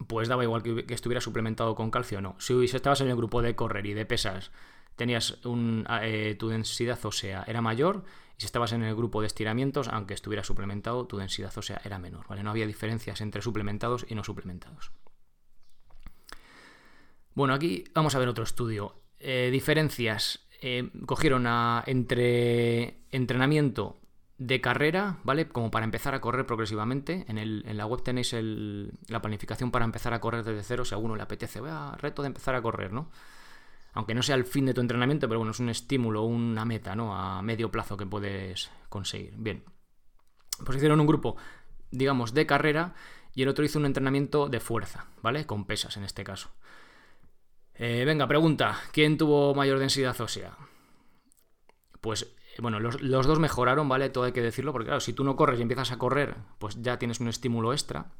pues 0.08 0.27
daba 0.27 0.44
igual 0.44 0.63
que, 0.63 0.86
estuviera 0.94 1.22
suplementado 1.22 1.75
con 1.75 1.92
calcio 1.92 2.20
o 2.20 2.22
no. 2.22 2.36
Si, 2.39 2.54
estabas 2.63 3.01
en 3.01 3.10
el 3.10 3.15
grupo 3.15 3.42
de 3.42 3.56
correr 3.56 3.86
y 3.86 3.94
de 3.94 4.06
pesas, 4.06 4.51
tenías 4.96 5.46
un, 5.46 5.86
eh, 6.01 6.36
tu 6.39 6.50
densidad 6.50 7.04
ósea 7.06 7.44
era 7.48 7.62
mayor, 7.62 8.04
y 8.38 8.42
si 8.42 8.46
estabas 8.46 8.74
en 8.74 8.84
el 8.84 8.96
grupo 8.96 9.22
de 9.22 9.27
estiramientos, 9.27 9.88
aunque 9.88 10.13
estuviera 10.13 10.44
suplementado, 10.44 11.06
tu 11.06 11.18
densidad 11.18 11.58
ósea 11.58 11.82
era 11.84 12.00
menor, 12.00 12.27
¿vale? 12.27 12.44
No 12.44 12.50
había 12.50 12.68
diferencias 12.68 13.22
entre 13.22 13.42
suplementados 13.42 14.06
y 14.10 14.15
no 14.15 14.24
suplementados. 14.24 14.92
Bueno, 17.34 17.54
aquí 17.54 17.84
vamos 17.94 18.15
a 18.15 18.20
ver 18.20 18.30
otro 18.30 18.44
estudio. 18.44 19.01
Eh, 19.20 19.50
diferencias. 19.51 20.48
Eh, 20.62 20.89
cogieron 21.06 21.46
a, 21.48 21.84
entre 21.86 23.01
entrenamiento 23.12 24.00
de 24.38 24.60
carrera, 24.60 25.18
¿vale? 25.24 25.48
Como 25.48 25.72
para 25.72 25.86
empezar 25.86 26.13
a 26.13 26.22
correr 26.22 26.46
progresivamente. 26.46 27.25
En, 27.27 27.38
el, 27.38 27.63
en 27.68 27.77
la 27.77 27.86
web 27.86 28.04
tenéis 28.04 28.34
la 28.34 29.22
planificación 29.22 29.72
para 29.72 29.86
empezar 29.86 30.13
a 30.13 30.20
correr 30.20 30.44
desde 30.44 30.63
cero 30.63 30.86
si 30.86 30.94
a 30.94 30.98
uno 30.98 31.15
le 31.15 31.24
apetece. 31.24 31.62
Vea, 31.62 31.96
reto 31.98 32.22
de 32.22 32.27
empezar 32.27 32.56
a 32.56 32.62
correr, 32.62 32.92
¿no? 32.92 33.10
Aunque 33.94 34.13
no 34.13 34.22
sea 34.22 34.36
el 34.36 34.44
fin 34.44 34.65
de 34.65 34.74
tu 34.74 34.82
entrenamiento, 34.82 35.27
pero 35.30 35.39
bueno, 35.39 35.51
es 35.51 35.60
un 35.60 35.70
estímulo, 35.70 36.24
una 36.24 36.65
meta, 36.65 36.96
¿no? 36.96 37.15
A 37.15 37.42
medio 37.42 37.72
plazo 37.72 37.96
que 37.96 38.06
puedes 38.06 38.70
conseguir. 38.89 39.34
Bien. 39.38 39.63
Pues 40.65 40.77
hicieron 40.77 41.00
un 41.00 41.08
grupo, 41.08 41.38
digamos, 41.92 42.34
de 42.34 42.46
carrera 42.46 42.94
y 43.34 43.44
el 43.44 43.50
otro 43.50 43.63
hizo 43.63 43.80
un 43.80 43.86
entrenamiento 43.86 44.50
de 44.50 44.60
fuerza, 44.60 45.08
¿vale? 45.22 45.46
Con 45.46 45.65
pesas 45.65 45.96
en 45.96 46.04
este 46.04 46.25
caso. 46.25 46.50
Eh, 47.74 48.04
venga, 48.06 48.27
pregunta, 48.27 48.80
¿quién 48.92 49.18
tuvo 49.18 49.54
mayor 49.54 49.80
densidad 49.80 50.20
ósea? 50.20 50.58
Pues 52.00 52.36
bueno, 52.62 52.79
los, 52.79 53.00
dos 53.01 53.39
mejoraron, 53.39 53.89
¿vale? 53.89 54.09
Todo 54.09 54.25
hay 54.25 54.31
que 54.31 54.41
decirlo, 54.41 54.71
porque 54.71 54.88
claro, 54.88 55.01
si 55.01 55.13
tú 55.13 55.24
no 55.24 55.35
corres 55.35 55.59
y 55.59 55.62
empiezas 55.62 55.91
a 55.91 55.97
correr, 55.97 56.35
pues 56.59 56.81
ya 56.81 56.97
tienes 56.97 57.19
un 57.19 57.27
estímulo 57.27 57.74
extra. 57.74 58.12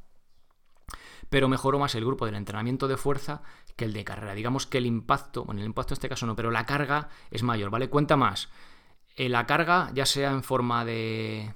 Pero 1.28 1.48
mejoró 1.48 1.78
más 1.78 1.94
el 1.94 2.04
grupo 2.04 2.26
del 2.26 2.36
entrenamiento 2.36 2.86
de 2.86 2.96
fuerza 2.96 3.42
que 3.76 3.84
el 3.84 3.92
de 3.92 4.04
carrera. 4.04 4.34
Digamos 4.34 4.66
que 4.66 4.78
el 4.78 4.86
impacto, 4.86 5.44
bueno, 5.44 5.60
el 5.60 5.66
impacto 5.66 5.94
en 5.94 5.96
este 5.96 6.08
caso 6.08 6.26
no, 6.26 6.36
pero 6.36 6.50
la 6.50 6.66
carga 6.66 7.08
es 7.30 7.42
mayor, 7.42 7.70
¿vale? 7.70 7.88
Cuenta 7.88 8.16
más. 8.16 8.48
Eh, 9.16 9.28
la 9.28 9.46
carga, 9.46 9.90
ya 9.94 10.06
sea 10.06 10.30
en 10.30 10.42
forma 10.42 10.84
de, 10.84 11.52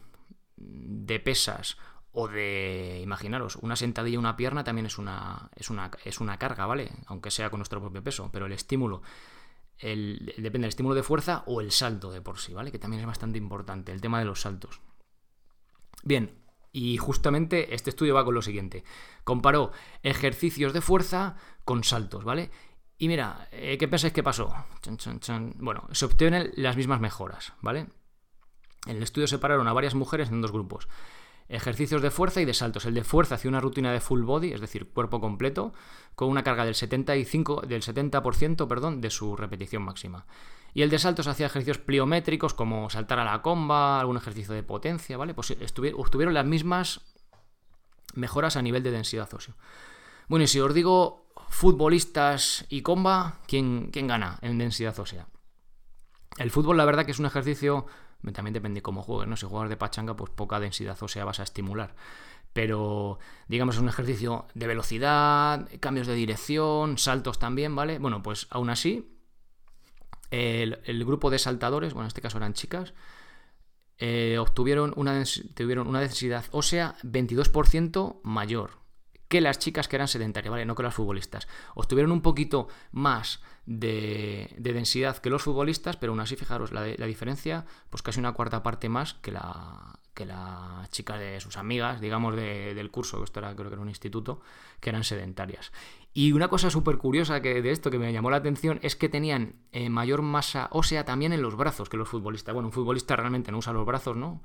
de 0.57 1.21
pesas 1.21 1.77
o 2.13 2.27
de, 2.27 3.01
imaginaros, 3.03 3.57
una 3.57 3.77
sentadilla 3.77 4.19
una 4.19 4.37
pierna 4.37 4.65
también 4.65 4.87
es 4.87 4.99
una, 4.99 5.51
es 5.55 5.71
una, 5.71 5.91
es 6.05 6.21
una 6.21 6.39
carga, 6.39 6.67
¿vale? 6.67 6.91
Aunque 7.07 7.31
sea 7.31 7.51
con 7.51 7.59
nuestro 7.61 7.81
propio 7.81 8.03
peso, 8.03 8.31
pero 8.33 8.47
el 8.47 8.53
estímulo 8.53 9.03
depende 9.81 10.61
del 10.61 10.69
estímulo 10.69 10.95
de 10.95 11.03
fuerza 11.03 11.43
o 11.47 11.61
el 11.61 11.71
salto 11.73 12.11
de 12.11 12.21
por 12.21 12.39
sí, 12.39 12.53
¿vale? 12.53 12.71
Que 12.71 12.79
también 12.79 13.01
es 13.01 13.07
bastante 13.07 13.39
importante, 13.39 13.93
el 13.93 14.01
tema 14.01 14.19
de 14.19 14.25
los 14.25 14.41
saltos. 14.43 14.81
Bien, 16.03 16.39
y 16.73 16.97
justamente 16.99 17.75
este 17.75 17.91
estudio 17.91 18.15
va 18.15 18.25
con 18.25 18.35
lo 18.35 18.43
siguiente. 18.43 18.85
Comparó 19.25 19.73
ejercicios 20.03 20.73
de 20.73 20.81
fuerza 20.81 21.37
con 21.65 21.85
saltos, 21.85 22.25
¿vale? 22.25 22.51
Y 22.99 23.09
mira, 23.09 23.49
eh, 23.53 23.79
¿qué 23.79 23.89
pensáis 23.89 24.13
que 24.13 24.23
pasó? 24.23 24.55
Bueno, 25.57 25.89
se 25.93 26.05
obtienen 26.05 26.53
las 26.57 26.77
mismas 26.77 27.01
mejoras, 27.01 27.55
¿vale? 27.63 27.87
En 28.87 28.97
el 28.97 29.03
estudio 29.03 29.27
separaron 29.27 29.69
a 29.69 29.73
varias 29.73 29.95
mujeres 29.95 30.31
en 30.31 30.41
dos 30.41 30.53
grupos 30.53 30.89
ejercicios 31.51 32.01
de 32.01 32.11
fuerza 32.11 32.41
y 32.41 32.45
de 32.45 32.55
saltos. 32.55 32.85
El 32.85 32.95
de 32.95 33.05
fuerza 33.05 33.35
hacía 33.35 33.49
una 33.49 33.61
rutina 33.61 33.93
de 33.93 34.01
full 34.01 34.23
body, 34.23 34.53
es 34.53 34.61
decir, 34.61 34.89
cuerpo 34.89 35.21
completo, 35.21 35.73
con 36.15 36.29
una 36.29 36.43
carga 36.43 36.65
del 36.65 36.75
75, 36.75 37.63
del 37.67 37.83
70% 37.83 38.69
perdón, 38.69 39.01
de 39.01 39.11
su 39.11 39.37
repetición 39.37 39.83
máxima. 39.83 40.27
Y 40.73 40.83
el 40.83 40.91
de 40.91 41.01
saltos 41.01 41.27
hacía 41.27 41.47
ejercicios 41.47 41.79
pliométricos 41.79 42.55
como 42.55 42.89
saltar 42.91 43.19
a 43.19 43.25
la 43.25 43.43
comba, 43.43 44.01
algún 44.01 44.17
ejercicio 44.17 44.55
de 44.55 44.63
potencia, 44.63 45.17
¿vale? 45.17 45.35
Pues 45.35 45.51
obtuvieron 45.97 46.35
las 46.35 46.47
mismas 46.47 47.01
mejoras 48.15 48.57
a 48.57 48.63
nivel 48.63 48.83
de 48.83 48.93
densidad 48.93 49.33
ósea. 49.35 49.57
Bueno, 50.29 50.45
y 50.45 50.47
si 50.47 50.61
os 50.61 50.73
digo 50.73 51.27
futbolistas 51.49 52.65
y 52.69 52.83
comba, 52.83 53.41
¿quién, 53.49 53.91
quién 53.93 54.07
gana 54.07 54.39
en 54.43 54.59
densidad 54.59 54.99
ósea? 55.01 55.27
El 56.39 56.53
fútbol, 56.53 56.77
la 56.77 56.85
verdad 56.85 57.05
que 57.05 57.11
es 57.11 57.19
un 57.19 57.27
ejercicio 57.27 57.87
también 58.33 58.55
depende 58.55 58.83
cómo 58.83 59.03
juegues, 59.03 59.29
¿no? 59.29 59.37
Si 59.37 59.47
juegas 59.47 59.69
de 59.71 59.77
pachanga, 59.77 60.17
pues 60.17 60.31
poca 60.31 60.61
densidad 60.61 60.97
ósea 61.01 61.25
vas 61.25 61.41
a 61.41 61.43
estimular. 61.43 61.95
Pero, 62.53 63.19
digamos, 63.49 63.77
es 63.77 63.81
un 63.81 63.89
ejercicio 63.89 64.47
de 64.55 64.67
velocidad, 64.67 65.69
cambios 65.79 66.07
de 66.07 66.15
dirección, 66.15 66.99
saltos 66.99 67.39
también, 67.39 67.75
¿vale? 67.77 67.99
Bueno, 67.99 68.23
pues 68.23 68.49
aún 68.51 68.71
así, 68.71 69.17
el, 70.31 71.05
grupo 71.05 71.31
de 71.31 71.39
saltadores, 71.39 71.93
bueno, 71.93 72.07
en 72.07 72.09
este 72.09 72.21
caso 72.21 72.39
eran 72.39 72.55
chicas, 72.55 72.93
eh, 73.99 74.39
obtuvieron 74.39 74.93
una, 74.97 75.23
tuvieron 75.55 75.87
una 75.87 76.01
densidad 76.01 76.45
ósea 76.51 76.97
22% 77.03 78.21
mayor 78.23 78.81
que 79.31 79.41
las 79.41 79.61
chicas 79.61 79.87
que 79.87 79.95
eran 79.95 80.09
sedentarias, 80.09 80.51
¿vale? 80.51 80.67
No 80.67 80.75
que 80.75 80.83
las 80.83 80.93
futbolistas. 80.93 81.47
Obtuvieron 81.77 82.11
un 82.11 82.21
poquito 82.21 82.67
más 82.91 83.41
de, 83.65 84.53
densidad 84.59 85.19
que 85.19 85.31
los 85.31 85.41
futbolistas, 85.41 85.97
pero 85.97 86.11
aún 86.11 86.19
así, 86.19 86.35
fijaros, 86.35 86.73
la, 86.73 86.83
diferencia, 86.85 87.65
pues 87.91 88.03
casi 88.03 88.19
una 88.19 88.33
cuarta 88.33 88.65
parte 88.65 88.89
más 88.89 89.15
que 89.15 89.31
la, 89.31 90.01
que 90.15 90.27
la 90.27 90.85
chica 90.91 91.17
de 91.17 91.41
sus 91.41 91.59
amigas, 91.59 92.01
digamos, 92.01 92.35
del 92.35 92.91
curso, 92.91 93.19
que 93.19 93.25
esto 93.25 93.39
era, 93.39 93.55
creo 93.55 93.69
que 93.69 93.75
era 93.75 93.83
un 93.83 93.89
instituto, 93.89 94.41
que 94.81 94.91
eran 94.91 95.05
sedentarias. 95.05 95.71
Y 96.13 96.33
una 96.33 96.49
cosa 96.49 96.69
súper 96.69 96.99
curiosa 96.99 97.41
que, 97.41 97.63
de 97.63 97.71
esto 97.71 97.93
que 97.93 98.01
me 98.01 98.13
llamó 98.13 98.31
la 98.31 98.39
atención 98.39 98.81
es 98.83 98.97
que 98.97 99.09
tenían 99.09 99.55
eh, 99.71 99.91
mayor 99.91 100.23
masa 100.23 100.67
ósea 100.73 101.05
también 101.05 101.33
en 101.33 101.41
los 101.41 101.55
brazos 101.55 101.89
que 101.89 101.97
los 101.97 102.09
futbolistas. 102.09 102.53
Bueno, 102.53 102.67
un 102.67 102.73
futbolista 102.73 103.15
realmente 103.15 103.53
no 103.53 103.59
usa 103.59 103.73
los 103.73 103.87
brazos, 103.87 104.17
¿no? 104.17 104.43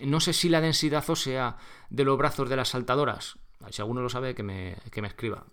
No 0.00 0.20
sé 0.20 0.32
si 0.32 0.48
la 0.48 0.62
densidad 0.62 1.04
ósea 1.10 1.58
de 1.90 2.04
los 2.04 2.16
brazos 2.16 2.48
de 2.48 2.56
las 2.56 2.70
saltadoras 2.70 3.36
si 3.70 3.82
alguno 3.82 4.02
lo 4.02 4.08
sabe, 4.08 4.34
que 4.34 4.42
me, 4.42 4.76
escriba 5.04 5.44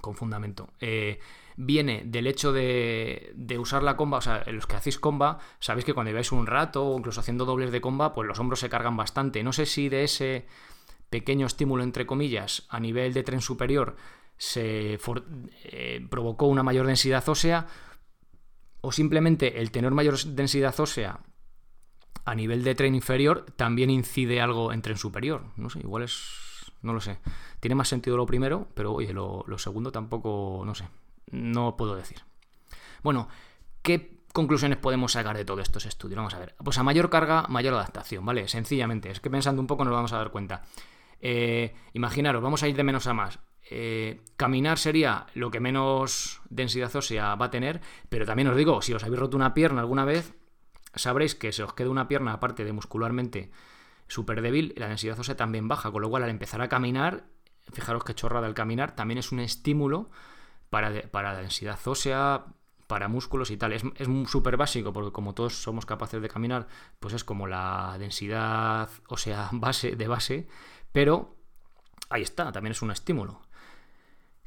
con 0.00 0.14
fundamento. 0.14 0.70
Eh, 0.80 1.18
viene 1.56 2.02
del 2.06 2.26
hecho 2.26 2.52
de, 2.52 3.34
usar 3.58 3.82
la 3.82 3.96
comba, 3.96 4.18
o 4.18 4.20
sea, 4.20 4.44
los 4.46 4.66
que 4.66 4.76
hacéis 4.76 4.98
comba, 4.98 5.38
sabéis 5.58 5.84
que 5.84 5.94
cuando 5.94 6.10
lleváis 6.10 6.32
un 6.32 6.46
rato 6.46 6.86
o 6.86 6.98
incluso 6.98 7.20
haciendo 7.20 7.44
dobles 7.44 7.72
de 7.72 7.80
comba, 7.80 8.14
pues 8.14 8.26
los 8.26 8.38
hombros 8.38 8.60
se 8.60 8.70
cargan 8.70 8.96
bastante. 8.96 9.42
No 9.42 9.52
sé 9.52 9.66
si 9.66 9.88
de 9.88 10.04
ese 10.04 10.46
pequeño 11.10 11.46
estímulo, 11.46 11.82
entre 11.82 12.06
comillas, 12.06 12.66
a 12.68 12.80
nivel 12.80 13.12
de 13.12 13.22
tren 13.22 13.40
superior, 13.40 13.96
se 14.38 14.98
eh, 15.64 16.06
provocó 16.08 16.46
una 16.46 16.62
mayor 16.62 16.86
densidad 16.86 17.28
ósea 17.28 17.66
o 18.80 18.92
simplemente 18.92 19.60
el 19.60 19.70
tener 19.70 19.90
mayor 19.90 20.18
densidad 20.18 20.78
ósea 20.80 21.20
a 22.24 22.34
nivel 22.34 22.64
de 22.64 22.74
tren 22.74 22.94
inferior 22.94 23.46
también 23.56 23.90
incide 23.90 24.40
algo 24.40 24.72
en 24.72 24.82
tren 24.82 24.96
superior. 24.96 25.44
No 25.56 25.68
sé, 25.68 25.80
igual 25.80 26.04
es 26.04 26.49
no 26.82 26.92
lo 26.92 27.00
sé. 27.00 27.18
Tiene 27.60 27.74
más 27.74 27.88
sentido 27.88 28.16
lo 28.16 28.26
primero, 28.26 28.68
pero 28.74 28.92
oye, 28.92 29.12
lo, 29.12 29.44
segundo 29.58 29.92
tampoco, 29.92 30.62
no 30.64 30.74
sé, 30.74 30.88
no 31.30 31.76
puedo 31.76 31.94
decir. 31.94 32.22
Bueno, 33.02 33.28
¿qué 33.82 34.18
conclusiones 34.32 34.78
podemos 34.78 35.12
sacar 35.12 35.36
de 35.36 35.44
todos 35.44 35.60
estos 35.60 35.86
estudios? 35.86 36.16
Vamos 36.16 36.34
a 36.34 36.38
ver. 36.38 36.54
Pues 36.62 36.78
a 36.78 36.82
mayor 36.82 37.10
carga, 37.10 37.46
mayor 37.48 37.74
adaptación, 37.74 38.24
¿vale? 38.24 38.48
Sencillamente, 38.48 39.10
es 39.10 39.20
que 39.20 39.30
pensando 39.30 39.60
un 39.60 39.66
poco 39.66 39.84
nos 39.84 39.94
vamos 39.94 40.12
a 40.12 40.18
dar 40.18 40.30
cuenta. 40.30 40.62
Eh, 41.20 41.74
imaginaros, 41.92 42.42
vamos 42.42 42.62
a 42.62 42.68
ir 42.68 42.76
de 42.76 42.84
menos 42.84 43.06
a 43.06 43.14
más. 43.14 43.38
Eh, 43.70 44.22
caminar 44.36 44.78
sería 44.78 45.26
lo 45.34 45.50
que 45.50 45.60
menos 45.60 46.40
densidad 46.48 46.94
ósea 46.96 47.34
va 47.36 47.46
a 47.46 47.50
tener, 47.50 47.80
pero 48.08 48.26
también 48.26 48.48
os 48.48 48.56
digo, 48.56 48.82
si 48.82 48.92
os 48.94 49.04
habéis 49.04 49.20
roto 49.20 49.36
una 49.36 49.54
pierna 49.54 49.80
alguna 49.80 50.04
vez, 50.04 50.34
sabréis 50.94 51.34
que 51.34 51.52
se 51.52 51.62
os 51.62 51.74
queda 51.74 51.90
una 51.90 52.08
pierna 52.08 52.32
aparte 52.32 52.64
de 52.64 52.72
muscularmente 52.72 53.50
súper 54.10 54.42
débil, 54.42 54.74
la 54.76 54.88
densidad 54.88 55.18
ósea 55.18 55.36
también 55.36 55.68
baja, 55.68 55.90
con 55.90 56.02
lo 56.02 56.10
cual 56.10 56.24
al 56.24 56.30
empezar 56.30 56.60
a 56.60 56.68
caminar, 56.68 57.24
fijaros 57.72 58.04
que 58.04 58.14
chorrada 58.14 58.48
el 58.48 58.54
caminar, 58.54 58.96
también 58.96 59.18
es 59.18 59.30
un 59.30 59.38
estímulo 59.38 60.10
para, 60.68 61.02
para 61.10 61.32
la 61.32 61.40
densidad 61.40 61.78
ósea, 61.86 62.44
para 62.88 63.06
músculos 63.06 63.52
y 63.52 63.56
tal. 63.56 63.72
Es 63.72 63.84
súper 64.26 64.56
básico 64.56 64.92
porque 64.92 65.12
como 65.12 65.32
todos 65.32 65.62
somos 65.62 65.86
capaces 65.86 66.20
de 66.20 66.28
caminar, 66.28 66.66
pues 66.98 67.14
es 67.14 67.22
como 67.22 67.46
la 67.46 67.96
densidad 68.00 68.90
ósea 69.06 69.48
base, 69.52 69.94
de 69.94 70.08
base, 70.08 70.48
pero 70.90 71.36
ahí 72.10 72.22
está, 72.22 72.50
también 72.50 72.72
es 72.72 72.82
un 72.82 72.90
estímulo. 72.90 73.42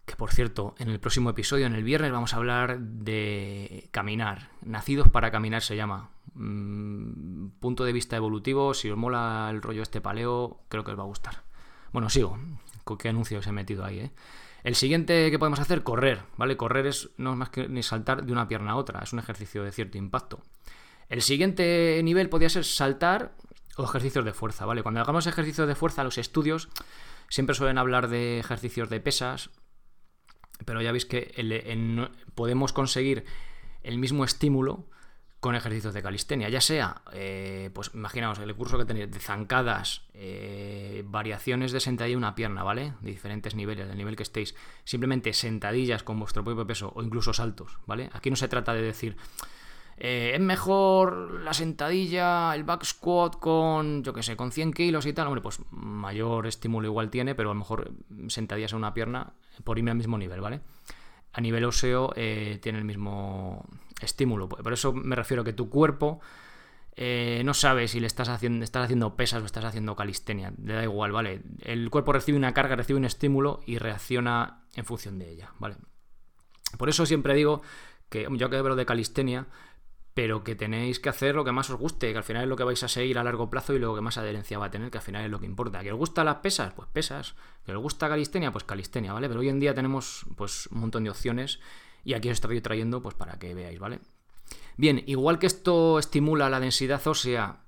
Que 0.06 0.18
por 0.18 0.34
cierto, 0.34 0.76
en 0.78 0.90
el 0.90 1.00
próximo 1.00 1.30
episodio, 1.30 1.66
en 1.66 1.74
el 1.74 1.84
viernes, 1.84 2.12
vamos 2.12 2.34
a 2.34 2.38
hablar 2.38 2.80
de 2.82 3.88
caminar. 3.92 4.50
Nacidos 4.62 5.08
para 5.08 5.32
caminar 5.32 5.62
se 5.62 5.78
llama. 5.78 6.10
Mm, 6.34 7.33
punto 7.64 7.86
de 7.86 7.94
vista 7.94 8.18
evolutivo, 8.18 8.74
si 8.74 8.92
os 8.92 8.98
mola 8.98 9.48
el 9.50 9.62
rollo 9.62 9.84
este 9.84 10.02
paleo, 10.02 10.60
creo 10.68 10.84
que 10.84 10.92
os 10.92 11.00
va 11.00 11.04
a 11.04 11.08
gustar. 11.08 11.44
Bueno, 11.94 12.10
sigo. 12.10 12.38
¿Con 12.84 12.98
qué 12.98 13.08
anuncios 13.08 13.48
he 13.48 13.54
metido 13.54 13.86
ahí, 13.86 14.00
eh? 14.00 14.12
El 14.66 14.76
siguiente 14.76 15.32
que 15.32 15.40
podemos 15.40 15.62
hacer, 15.62 15.82
correr, 15.82 16.24
¿vale? 16.36 16.58
Correr 16.58 16.88
es 16.88 17.12
no 17.16 17.32
es 17.32 17.38
más 17.38 17.50
que 17.52 17.70
ni 17.70 17.82
saltar 17.82 18.26
de 18.26 18.34
una 18.34 18.50
pierna 18.50 18.72
a 18.72 18.76
otra, 18.76 19.00
es 19.02 19.14
un 19.14 19.20
ejercicio 19.20 19.64
de 19.64 19.72
cierto 19.72 19.98
impacto. 19.98 20.42
El 21.08 21.22
siguiente 21.22 22.02
nivel 22.04 22.28
podría 22.28 22.50
ser 22.50 22.66
saltar 22.66 23.34
o 23.78 23.86
ejercicios 23.86 24.26
de 24.26 24.34
fuerza, 24.34 24.66
¿vale? 24.66 24.84
Cuando 24.84 25.00
hagamos 25.00 25.26
ejercicios 25.26 25.66
de 25.66 25.76
fuerza, 25.76 26.04
los 26.04 26.18
estudios 26.18 26.68
siempre 27.30 27.56
suelen 27.56 27.78
hablar 27.78 28.10
de 28.10 28.40
ejercicios 28.40 28.90
de 28.90 29.00
pesas, 29.00 29.52
pero 30.66 30.82
ya 30.82 30.92
veis 30.92 31.06
que 31.06 31.32
podemos 32.36 32.74
conseguir 32.74 33.24
el 33.84 33.98
mismo 34.00 34.26
estímulo 34.26 34.90
con 35.44 35.56
ejercicios 35.56 35.94
de 35.94 36.02
calistenia, 36.02 36.48
ya 36.48 36.62
sea, 36.62 37.02
eh, 37.12 37.70
pues 37.74 37.92
imaginaos 37.94 38.40
el 38.40 38.56
curso 38.56 38.78
que 38.78 38.86
tenéis 38.86 39.12
de 39.12 39.20
zancadas, 39.20 40.04
eh, 40.14 41.04
variaciones 41.06 41.74
de 41.74 41.82
sentadilla 41.82 42.18
una 42.18 42.34
pierna, 42.34 42.64
¿vale? 42.64 42.94
De 43.02 43.12
diferentes 43.12 43.54
niveles, 43.54 43.90
del 43.90 43.98
nivel 43.98 44.16
que 44.16 44.24
estéis, 44.24 44.56
simplemente 44.86 45.34
sentadillas 45.34 46.02
con 46.02 46.18
vuestro 46.18 46.46
propio 46.46 46.66
peso 46.66 46.94
o 46.96 47.04
incluso 47.04 47.34
saltos, 47.34 47.78
¿vale? 47.86 48.10
Aquí 48.14 48.30
no 48.30 48.38
se 48.38 48.48
trata 48.48 48.74
de 48.74 48.84
decir, 48.84 49.18
eh, 49.98 50.32
es 50.34 50.40
mejor 50.40 51.42
la 51.42 51.54
sentadilla, 51.54 52.56
el 52.56 52.64
back 52.64 52.86
squat 52.86 53.36
con, 53.36 54.02
yo 54.02 54.14
qué 54.14 54.24
sé, 54.24 54.38
con 54.38 54.54
100 54.54 54.72
kilos 54.72 55.06
y 55.08 55.12
tal, 55.12 55.28
hombre, 55.28 55.42
pues 55.42 55.60
mayor 55.72 56.48
estímulo 56.48 56.88
igual 56.88 57.10
tiene, 57.10 57.36
pero 57.36 57.50
a 57.50 57.54
lo 57.54 57.60
mejor 57.60 57.92
sentadillas 58.30 58.72
a 58.72 58.78
una 58.78 58.94
pierna 58.94 59.34
por 59.66 59.78
irme 59.78 59.92
al 59.92 59.98
mismo 59.98 60.18
nivel, 60.18 60.40
¿vale? 60.40 60.62
A 61.34 61.42
nivel 61.42 61.66
óseo 61.66 62.14
eh, 62.16 62.60
tiene 62.62 62.78
el 62.78 62.86
mismo 62.86 63.66
estímulo. 64.02 64.48
Por 64.48 64.72
eso 64.72 64.94
me 64.94 65.16
refiero 65.16 65.42
a 65.42 65.46
que 65.46 65.54
tu 65.54 65.70
cuerpo 65.70 66.22
eh, 66.96 67.42
no 67.44 67.54
sabe 67.56 67.88
si 67.88 68.00
le 68.00 68.08
estás 68.08 68.30
haciendo, 68.30 68.64
estás 68.64 68.86
haciendo 68.86 69.16
pesas 69.16 69.42
o 69.42 69.46
estás 69.46 69.66
haciendo 69.66 69.96
calistenia. 69.96 70.54
Le 70.64 70.74
da 70.74 70.84
igual, 70.84 71.12
¿vale? 71.12 71.42
El 71.62 71.90
cuerpo 71.90 72.14
recibe 72.14 72.38
una 72.38 72.54
carga, 72.54 72.76
recibe 72.76 73.00
un 73.00 73.06
estímulo 73.06 73.62
y 73.66 73.80
reacciona 73.80 74.64
en 74.76 74.86
función 74.86 75.18
de 75.18 75.32
ella, 75.32 75.52
¿vale? 75.60 75.76
Por 76.78 76.90
eso 76.90 77.06
siempre 77.06 77.34
digo 77.34 77.62
que 78.10 78.28
yo 78.32 78.50
que 78.50 78.58
hablo 78.58 78.76
de 78.76 78.86
calistenia, 78.86 79.48
pero 80.14 80.44
que 80.44 80.56
tenéis 80.56 81.00
que 81.00 81.10
hacer 81.10 81.36
lo 81.36 81.44
que 81.44 81.52
más 81.52 81.70
os 81.70 81.80
guste, 81.80 82.12
que 82.12 82.18
al 82.18 82.24
final 82.24 82.44
es 82.44 82.50
lo 82.50 82.56
que 82.56 82.64
vais 82.64 82.84
a 82.84 82.88
seguir 82.88 83.18
a 83.18 83.24
largo 83.24 83.50
plazo 83.50 83.74
y 83.74 83.80
lo 83.80 83.96
que 83.96 84.02
más 84.02 84.18
adherencia 84.18 84.60
va 84.60 84.68
a 84.68 84.72
tener, 84.72 84.92
que 84.92 85.00
al 85.00 85.04
final 85.04 85.26
es 85.26 85.32
lo 85.32 85.40
que 85.40 85.46
importa. 85.46 85.82
¿Que 85.82 85.92
os 85.92 85.98
gustan 85.98 86.26
las 86.26 86.36
pesas? 86.36 86.74
Pues 86.74 86.88
pesas. 86.92 87.36
¿Que 87.66 87.74
os 87.74 87.82
gusta 87.82 88.08
calistenia? 88.08 88.52
Pues 88.52 88.64
calistenia, 88.64 89.14
¿vale? 89.14 89.28
Pero 89.28 89.40
hoy 89.40 89.50
en 89.50 89.60
día 89.60 89.74
tenemos 89.74 90.26
pues 90.36 90.68
un 90.68 90.82
montón 90.82 91.04
de 91.04 91.10
opciones 91.10 91.60
y 92.04 92.14
aquí 92.14 92.30
os 92.30 92.34
estoy 92.34 92.62
trayendo 92.62 93.02
pues 93.02 93.16
para 93.16 93.40
que 93.40 93.54
veáis, 93.56 93.80
¿vale? 93.80 94.00
Bien, 94.78 95.04
igual 95.08 95.40
que 95.40 95.48
esto 95.48 95.98
estimula 96.00 96.50
la 96.50 96.60
densidad 96.60 97.06
ósea 97.08 97.63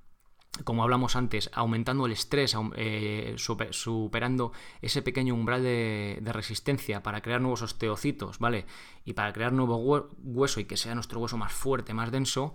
como 0.64 0.84
hablamos 0.84 1.16
antes, 1.16 1.50
aumentando 1.54 2.06
el 2.06 2.14
estrés, 2.14 2.56
eh, 2.76 3.36
superando 3.38 4.52
ese 4.82 5.02
pequeño 5.02 5.34
umbral 5.34 5.64
de, 5.64 6.22
resistencia 6.26 7.04
para 7.04 7.22
crear 7.22 7.42
nuevos 7.42 7.62
osteocitos, 7.62 8.40
¿vale? 8.40 8.66
Y 9.04 9.14
para 9.14 9.34
crear 9.34 9.52
nuevo 9.52 9.78
hueso 9.78 10.60
y 10.60 10.66
que 10.66 10.78
sea 10.78 10.96
nuestro 10.96 11.20
hueso 11.20 11.38
más 11.38 11.52
fuerte, 11.52 11.94
más 11.94 12.12
denso, 12.12 12.54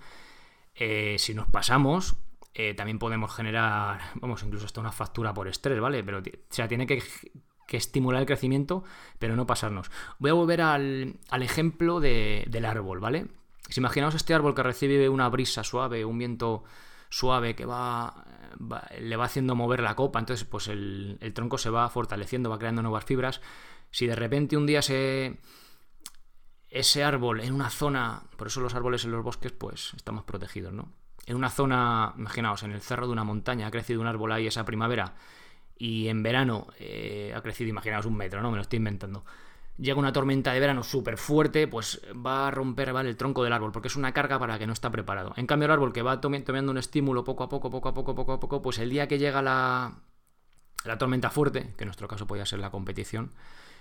eh, 0.75 1.17
si 1.19 1.35
nos 1.35 1.49
pasamos, 1.49 2.17
eh, 2.55 2.75
también 2.75 2.99
podemos 2.99 3.35
generar, 3.35 4.01
vamos, 4.15 4.43
incluso 4.43 4.67
hasta 4.67 4.81
una 4.81 4.93
fractura 4.93 5.35
por 5.35 5.49
estrés, 5.49 5.79
¿vale? 5.81 6.03
Pero, 6.03 6.19
o 6.19 6.23
sea, 6.49 6.69
tiene 6.69 6.87
que, 6.87 7.03
estimular 7.69 8.21
el 8.21 8.27
crecimiento, 8.27 8.83
pero 9.21 9.37
no 9.37 9.47
pasarnos. 9.47 9.93
Voy 10.19 10.31
a 10.31 10.35
volver 10.35 10.61
al, 10.61 11.21
ejemplo 11.31 12.01
del 12.01 12.65
árbol, 12.65 12.99
¿vale? 12.99 13.29
Si 13.69 13.79
imaginaos 13.79 14.17
este 14.17 14.35
árbol 14.35 14.57
que 14.57 14.65
recibe 14.65 15.09
una 15.09 15.29
brisa 15.29 15.63
suave, 15.63 16.05
un 16.05 16.19
viento 16.19 16.65
suave 17.11 17.55
que 17.55 17.67
va, 17.67 18.25
le 18.99 19.17
va 19.17 19.25
haciendo 19.25 19.55
mover 19.55 19.81
la 19.81 19.95
copa, 19.95 20.19
entonces 20.19 20.47
pues 20.47 20.69
el, 20.69 21.19
tronco 21.35 21.59
se 21.59 21.69
va 21.69 21.89
fortaleciendo, 21.91 22.49
va 22.49 22.59
creando 22.59 22.83
nuevas 22.83 23.05
fibras. 23.05 23.41
Si 23.91 24.07
de 24.07 24.15
repente 24.15 24.57
un 24.57 24.67
día 24.67 24.81
se, 24.81 25.39
ese 26.71 27.05
árbol 27.05 27.41
en 27.41 27.53
una 27.53 27.69
zona, 27.69 28.23
por 28.37 28.47
eso 28.47 28.61
los 28.61 28.75
árboles 28.75 29.05
en 29.05 29.11
los 29.11 29.25
bosques 29.25 29.53
pues 29.53 29.93
estamos 29.97 30.25
protegidos, 30.25 30.73
¿no? 30.73 30.93
En 31.27 31.37
una 31.37 31.51
zona, 31.51 32.15
imaginaos, 32.17 32.63
en 32.63 32.73
el 32.73 32.81
cerro 32.81 33.07
de 33.07 33.13
una 33.13 33.25
montaña 33.25 33.67
ha 33.67 33.71
crecido 33.71 34.01
un 34.01 34.07
árbol 34.07 34.33
ahí 34.33 34.47
esa 34.47 34.65
primavera 34.65 35.15
y 35.77 36.09
en 36.09 36.23
verano 36.23 36.69
eh, 36.79 37.33
ha 37.37 37.43
crecido, 37.43 37.71
imaginaos, 37.71 38.07
un 38.07 38.17
metro, 38.17 38.41
¿no? 38.41 38.51
Me 38.51 38.57
lo 38.57 38.63
estoy 38.63 38.79
inventando 38.79 39.25
llega 39.81 39.99
una 39.99 40.13
tormenta 40.13 40.53
de 40.53 40.61
verano 40.61 40.83
súper 40.83 41.17
fuerte, 41.17 41.67
pues 41.67 42.01
va 42.15 42.49
a 42.49 42.51
romper 42.51 42.91
el 42.91 43.17
tronco 43.17 43.43
del 43.43 43.53
árbol, 43.53 43.73
porque 43.73 43.89
es 43.89 43.97
una 43.97 44.13
carga 44.13 44.39
para 44.39 44.59
que 44.59 44.67
no 44.67 44.73
está 44.73 44.91
preparado. 44.91 45.33
En 45.37 45.47
cambio, 45.47 45.67
el 45.67 45.73
árbol 45.73 45.93
que 45.93 46.03
va 46.03 46.21
tomando 46.21 46.71
un 46.71 46.79
estímulo 46.79 47.25
poco 47.25 47.45
a 47.45 47.49
poco, 47.49 47.71
poco 47.71 47.89
a 47.89 47.95
poco, 47.95 48.15
poco 48.15 48.33
a 48.33 48.41
poco, 48.41 48.63
pues 48.63 48.79
el 48.79 48.91
día 48.91 49.09
que 49.09 49.19
llega 49.19 49.43
la, 49.43 49.95
la 50.85 50.99
tormenta 50.99 51.31
fuerte, 51.31 51.75
que 51.77 51.85
en 51.85 51.89
nuestro 51.89 52.09
caso 52.09 52.27
podría 52.27 52.47
ser 52.47 52.59
la 52.59 52.71
competición, 52.71 53.33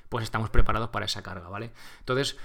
pues 0.08 0.24
estamos 0.24 0.50
preparados 0.50 0.90
para 0.90 1.06
esa 1.06 1.22
carga, 1.22 1.50
¿vale? 1.50 1.72
Entonces, 2.00 2.38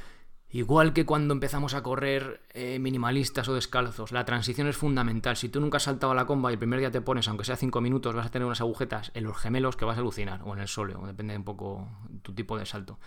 Igual 0.54 0.92
que 0.92 1.04
cuando 1.04 1.34
empezamos 1.34 1.74
a 1.74 1.82
correr 1.82 2.40
eh, 2.50 2.78
minimalistas 2.78 3.48
o 3.48 3.54
descalzos, 3.54 4.12
la 4.12 4.24
transición 4.24 4.68
es 4.68 4.76
fundamental. 4.76 5.36
Si 5.36 5.48
tú 5.48 5.60
nunca 5.60 5.78
has 5.78 5.82
saltado 5.82 6.12
a 6.12 6.14
la 6.14 6.26
comba 6.26 6.50
y 6.50 6.52
el 6.52 6.60
primer 6.60 6.78
día 6.78 6.92
te 6.92 7.00
pones, 7.00 7.26
aunque 7.26 7.42
sea 7.42 7.56
5 7.56 7.80
minutos, 7.80 8.14
vas 8.14 8.26
a 8.26 8.30
tener 8.30 8.46
unas 8.46 8.60
agujetas 8.60 9.10
en 9.14 9.24
los 9.24 9.36
gemelos 9.36 9.74
que 9.74 9.84
vas 9.84 9.96
a 9.96 10.00
alucinar, 10.00 10.42
o 10.44 10.54
en 10.54 10.60
el 10.60 10.68
sóleo, 10.68 11.02
depende 11.08 11.36
un 11.36 11.42
poco 11.42 11.88
tu 12.22 12.34
tipo 12.34 12.56
de 12.56 12.66
salto. 12.66 13.00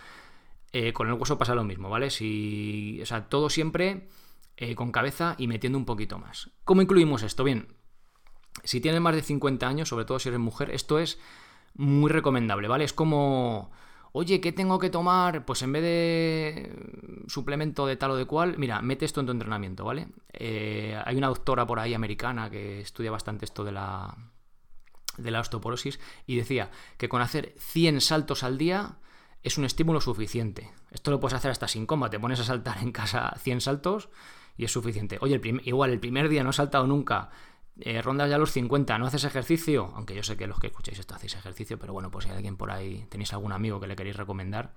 Eh, 0.72 0.92
con 0.92 1.08
el 1.08 1.14
hueso 1.14 1.38
pasa 1.38 1.54
lo 1.54 1.64
mismo, 1.64 1.88
¿vale? 1.88 2.10
Si, 2.10 3.00
o 3.02 3.06
sea, 3.06 3.28
todo 3.28 3.48
siempre 3.48 4.08
eh, 4.56 4.74
con 4.74 4.92
cabeza 4.92 5.34
y 5.38 5.46
metiendo 5.46 5.78
un 5.78 5.84
poquito 5.84 6.18
más. 6.18 6.50
¿Cómo 6.64 6.82
incluimos 6.82 7.22
esto? 7.22 7.44
Bien, 7.44 7.68
si 8.64 8.80
tienes 8.80 9.00
más 9.00 9.14
de 9.14 9.22
50 9.22 9.66
años, 9.66 9.88
sobre 9.88 10.04
todo 10.04 10.18
si 10.18 10.28
eres 10.28 10.40
mujer, 10.40 10.70
esto 10.70 10.98
es 10.98 11.18
muy 11.74 12.10
recomendable, 12.10 12.68
¿vale? 12.68 12.84
Es 12.84 12.92
como, 12.92 13.70
oye, 14.12 14.40
¿qué 14.40 14.52
tengo 14.52 14.78
que 14.78 14.90
tomar? 14.90 15.44
Pues 15.44 15.62
en 15.62 15.72
vez 15.72 15.82
de 15.82 17.24
suplemento 17.28 17.86
de 17.86 17.96
tal 17.96 18.10
o 18.10 18.16
de 18.16 18.26
cual, 18.26 18.56
mira, 18.58 18.82
mete 18.82 19.04
esto 19.04 19.20
en 19.20 19.26
tu 19.26 19.32
entrenamiento, 19.32 19.84
¿vale? 19.84 20.08
Eh, 20.32 21.00
hay 21.04 21.16
una 21.16 21.28
doctora 21.28 21.66
por 21.66 21.78
ahí 21.78 21.94
americana 21.94 22.50
que 22.50 22.80
estudia 22.80 23.10
bastante 23.10 23.44
esto 23.44 23.64
de 23.64 23.72
la, 23.72 24.16
de 25.16 25.30
la 25.30 25.40
osteoporosis 25.40 26.00
y 26.26 26.36
decía 26.36 26.70
que 26.96 27.08
con 27.08 27.22
hacer 27.22 27.54
100 27.58 28.00
saltos 28.00 28.42
al 28.42 28.58
día 28.58 28.98
es 29.42 29.58
un 29.58 29.64
estímulo 29.64 30.00
suficiente. 30.00 30.70
Esto 30.90 31.10
lo 31.10 31.20
puedes 31.20 31.34
hacer 31.36 31.50
hasta 31.50 31.68
sin 31.68 31.86
coma, 31.86 32.10
te 32.10 32.18
pones 32.18 32.40
a 32.40 32.44
saltar 32.44 32.78
en 32.78 32.92
casa 32.92 33.34
100 33.38 33.60
saltos 33.60 34.08
y 34.56 34.64
es 34.64 34.72
suficiente. 34.72 35.18
Oye, 35.20 35.40
igual 35.64 35.90
el 35.90 36.00
primer 36.00 36.28
día 36.28 36.42
no 36.42 36.50
has 36.50 36.56
saltado 36.56 36.86
nunca, 36.86 37.30
eh, 37.80 38.02
rondas 38.02 38.28
ya 38.28 38.38
los 38.38 38.52
50, 38.52 38.98
no 38.98 39.06
haces 39.06 39.24
ejercicio, 39.24 39.92
aunque 39.94 40.14
yo 40.14 40.22
sé 40.22 40.36
que 40.36 40.46
los 40.46 40.58
que 40.58 40.66
escucháis 40.66 40.98
esto 40.98 41.14
hacéis 41.14 41.36
ejercicio, 41.36 41.78
pero 41.78 41.92
bueno, 41.92 42.10
pues 42.10 42.24
si 42.24 42.30
hay 42.30 42.36
alguien 42.36 42.56
por 42.56 42.70
ahí, 42.70 43.06
tenéis 43.08 43.32
algún 43.32 43.52
amigo 43.52 43.78
que 43.78 43.86
le 43.86 43.94
queréis 43.94 44.16
recomendar, 44.16 44.74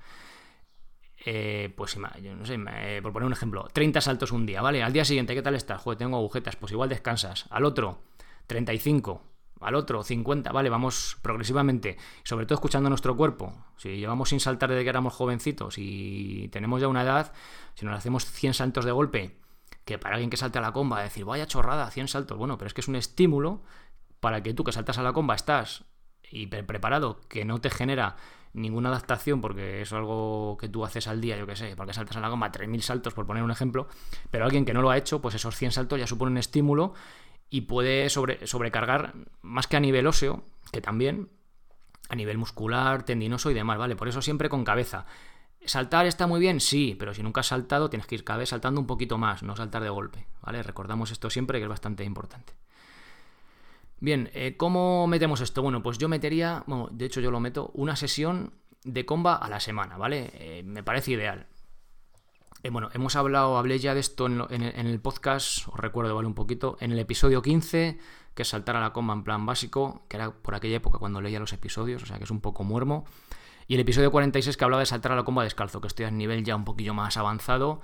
eh, 1.25 1.73
pues 1.75 1.97
yo 2.21 2.35
no 2.35 2.45
sé, 2.45 2.57
por 3.01 3.13
poner 3.13 3.27
un 3.27 3.33
ejemplo, 3.33 3.67
30 3.73 4.01
saltos 4.01 4.31
un 4.31 4.45
día, 4.45 4.61
¿vale? 4.61 4.83
Al 4.83 4.93
día 4.93 5.05
siguiente, 5.05 5.33
¿qué 5.33 5.41
tal 5.41 5.55
estás? 5.55 5.81
Joder, 5.81 5.97
tengo 5.97 6.17
agujetas, 6.17 6.55
pues 6.55 6.71
igual 6.71 6.89
descansas. 6.89 7.45
Al 7.49 7.65
otro, 7.65 8.01
35 8.47 9.30
al 9.61 9.75
otro 9.75 10.03
50, 10.03 10.51
vale, 10.51 10.69
vamos 10.69 11.17
progresivamente, 11.21 11.97
sobre 12.23 12.45
todo 12.45 12.55
escuchando 12.55 12.89
nuestro 12.89 13.15
cuerpo. 13.15 13.53
Si 13.77 13.97
llevamos 13.97 14.29
sin 14.29 14.39
saltar 14.39 14.69
desde 14.69 14.83
que 14.83 14.89
éramos 14.89 15.13
jovencitos 15.13 15.75
y 15.77 16.49
tenemos 16.49 16.81
ya 16.81 16.87
una 16.87 17.03
edad, 17.03 17.33
si 17.75 17.85
nos 17.85 17.97
hacemos 17.97 18.25
100 18.25 18.53
saltos 18.53 18.85
de 18.85 18.91
golpe, 18.91 19.37
que 19.85 19.97
para 19.97 20.15
alguien 20.15 20.29
que 20.29 20.37
salte 20.37 20.59
a 20.59 20.61
la 20.61 20.71
comba, 20.71 21.01
decir, 21.01 21.25
vaya 21.25 21.47
chorrada, 21.47 21.89
100 21.89 22.07
saltos, 22.07 22.37
bueno, 22.37 22.57
pero 22.57 22.67
es 22.67 22.73
que 22.73 22.81
es 22.81 22.87
un 22.87 22.95
estímulo 22.95 23.61
para 24.19 24.43
que 24.43 24.53
tú 24.53 24.63
que 24.63 24.71
saltas 24.71 24.97
a 24.97 25.03
la 25.03 25.13
comba 25.13 25.35
estás 25.35 25.85
hiper 26.29 26.65
preparado, 26.65 27.21
que 27.27 27.45
no 27.45 27.59
te 27.59 27.69
genera 27.69 28.15
ninguna 28.53 28.89
adaptación 28.89 29.41
porque 29.41 29.81
es 29.81 29.93
algo 29.93 30.57
que 30.59 30.67
tú 30.69 30.83
haces 30.85 31.07
al 31.07 31.21
día, 31.21 31.37
yo 31.37 31.47
que 31.47 31.55
sé, 31.55 31.75
porque 31.75 31.93
saltas 31.93 32.17
a 32.17 32.19
la 32.19 32.29
comba 32.29 32.51
3.000 32.51 32.81
saltos, 32.81 33.13
por 33.13 33.25
poner 33.25 33.43
un 33.43 33.51
ejemplo, 33.51 33.87
pero 34.29 34.45
alguien 34.45 34.65
que 34.65 34.73
no 34.73 34.81
lo 34.81 34.89
ha 34.89 34.97
hecho, 34.97 35.21
pues 35.21 35.35
esos 35.35 35.55
100 35.55 35.71
saltos 35.71 35.99
ya 35.99 36.07
suponen 36.07 36.33
un 36.33 36.37
estímulo 36.37 36.93
y 37.51 37.61
puede 37.61 38.09
sobre, 38.09 38.47
sobrecargar 38.47 39.13
más 39.41 39.67
que 39.67 39.75
a 39.75 39.81
nivel 39.81 40.07
óseo, 40.07 40.43
que 40.71 40.81
también 40.81 41.29
a 42.09 42.15
nivel 42.15 42.37
muscular, 42.37 43.03
tendinoso 43.03 43.51
y 43.51 43.53
demás, 43.53 43.77
¿vale? 43.77 43.95
Por 43.95 44.07
eso 44.07 44.21
siempre 44.21 44.49
con 44.49 44.63
cabeza. 44.63 45.05
¿Saltar 45.65 46.05
está 46.05 46.27
muy 46.27 46.39
bien? 46.39 46.61
Sí, 46.61 46.95
pero 46.97 47.13
si 47.13 47.21
nunca 47.21 47.41
has 47.41 47.47
saltado 47.47 47.89
tienes 47.89 48.07
que 48.07 48.15
ir 48.15 48.23
cada 48.23 48.39
vez 48.39 48.49
saltando 48.49 48.79
un 48.79 48.87
poquito 48.87 49.17
más, 49.17 49.43
no 49.43 49.55
saltar 49.55 49.83
de 49.83 49.89
golpe, 49.89 50.25
¿vale? 50.41 50.63
Recordamos 50.63 51.11
esto 51.11 51.29
siempre 51.29 51.59
que 51.59 51.63
es 51.63 51.69
bastante 51.69 52.05
importante. 52.05 52.53
Bien, 53.99 54.31
eh, 54.33 54.55
¿cómo 54.55 55.05
metemos 55.07 55.41
esto? 55.41 55.61
Bueno, 55.61 55.83
pues 55.83 55.97
yo 55.97 56.07
metería, 56.07 56.63
bueno, 56.67 56.87
de 56.89 57.05
hecho 57.05 57.19
yo 57.19 57.31
lo 57.31 57.41
meto, 57.41 57.69
una 57.73 57.97
sesión 57.97 58.53
de 58.85 59.05
comba 59.05 59.35
a 59.35 59.49
la 59.49 59.59
semana, 59.59 59.97
¿vale? 59.97 60.31
Eh, 60.35 60.63
me 60.63 60.83
parece 60.83 61.11
ideal. 61.11 61.47
Eh, 62.63 62.69
bueno, 62.69 62.89
hemos 62.93 63.15
hablado, 63.15 63.57
hablé 63.57 63.79
ya 63.79 63.95
de 63.95 63.99
esto 63.99 64.27
en, 64.27 64.61
el 64.61 64.99
podcast, 64.99 65.67
os 65.67 65.79
recuerdo, 65.79 66.13
¿vale? 66.15 66.27
Un 66.27 66.35
poquito, 66.35 66.77
en 66.79 66.91
el 66.91 66.99
episodio 66.99 67.41
15, 67.41 67.97
que 68.35 68.41
es 68.43 68.47
saltar 68.47 68.75
a 68.75 68.81
la 68.81 68.93
comba 68.93 69.15
en 69.15 69.23
plan 69.23 69.45
básico, 69.47 70.05
que 70.07 70.17
era 70.17 70.31
por 70.31 70.53
aquella 70.53 70.75
época 70.75 70.99
cuando 70.99 71.21
leía 71.21 71.39
los 71.39 71.53
episodios, 71.53 72.03
o 72.03 72.05
sea 72.05 72.19
que 72.19 72.25
es 72.25 72.31
un 72.31 72.39
poco 72.39 72.63
muermo. 72.63 73.05
Y 73.67 73.75
el 73.75 73.79
episodio 73.79 74.11
46 74.11 74.57
que 74.57 74.63
hablaba 74.63 74.81
de 74.81 74.85
saltar 74.85 75.11
a 75.11 75.15
la 75.15 75.23
comba 75.23 75.43
descalzo, 75.43 75.81
que 75.81 75.87
estoy 75.87 76.05
a 76.05 76.11
nivel 76.11 76.43
ya 76.43 76.55
un 76.55 76.65
poquillo 76.65 76.93
más 76.93 77.17
avanzado. 77.17 77.81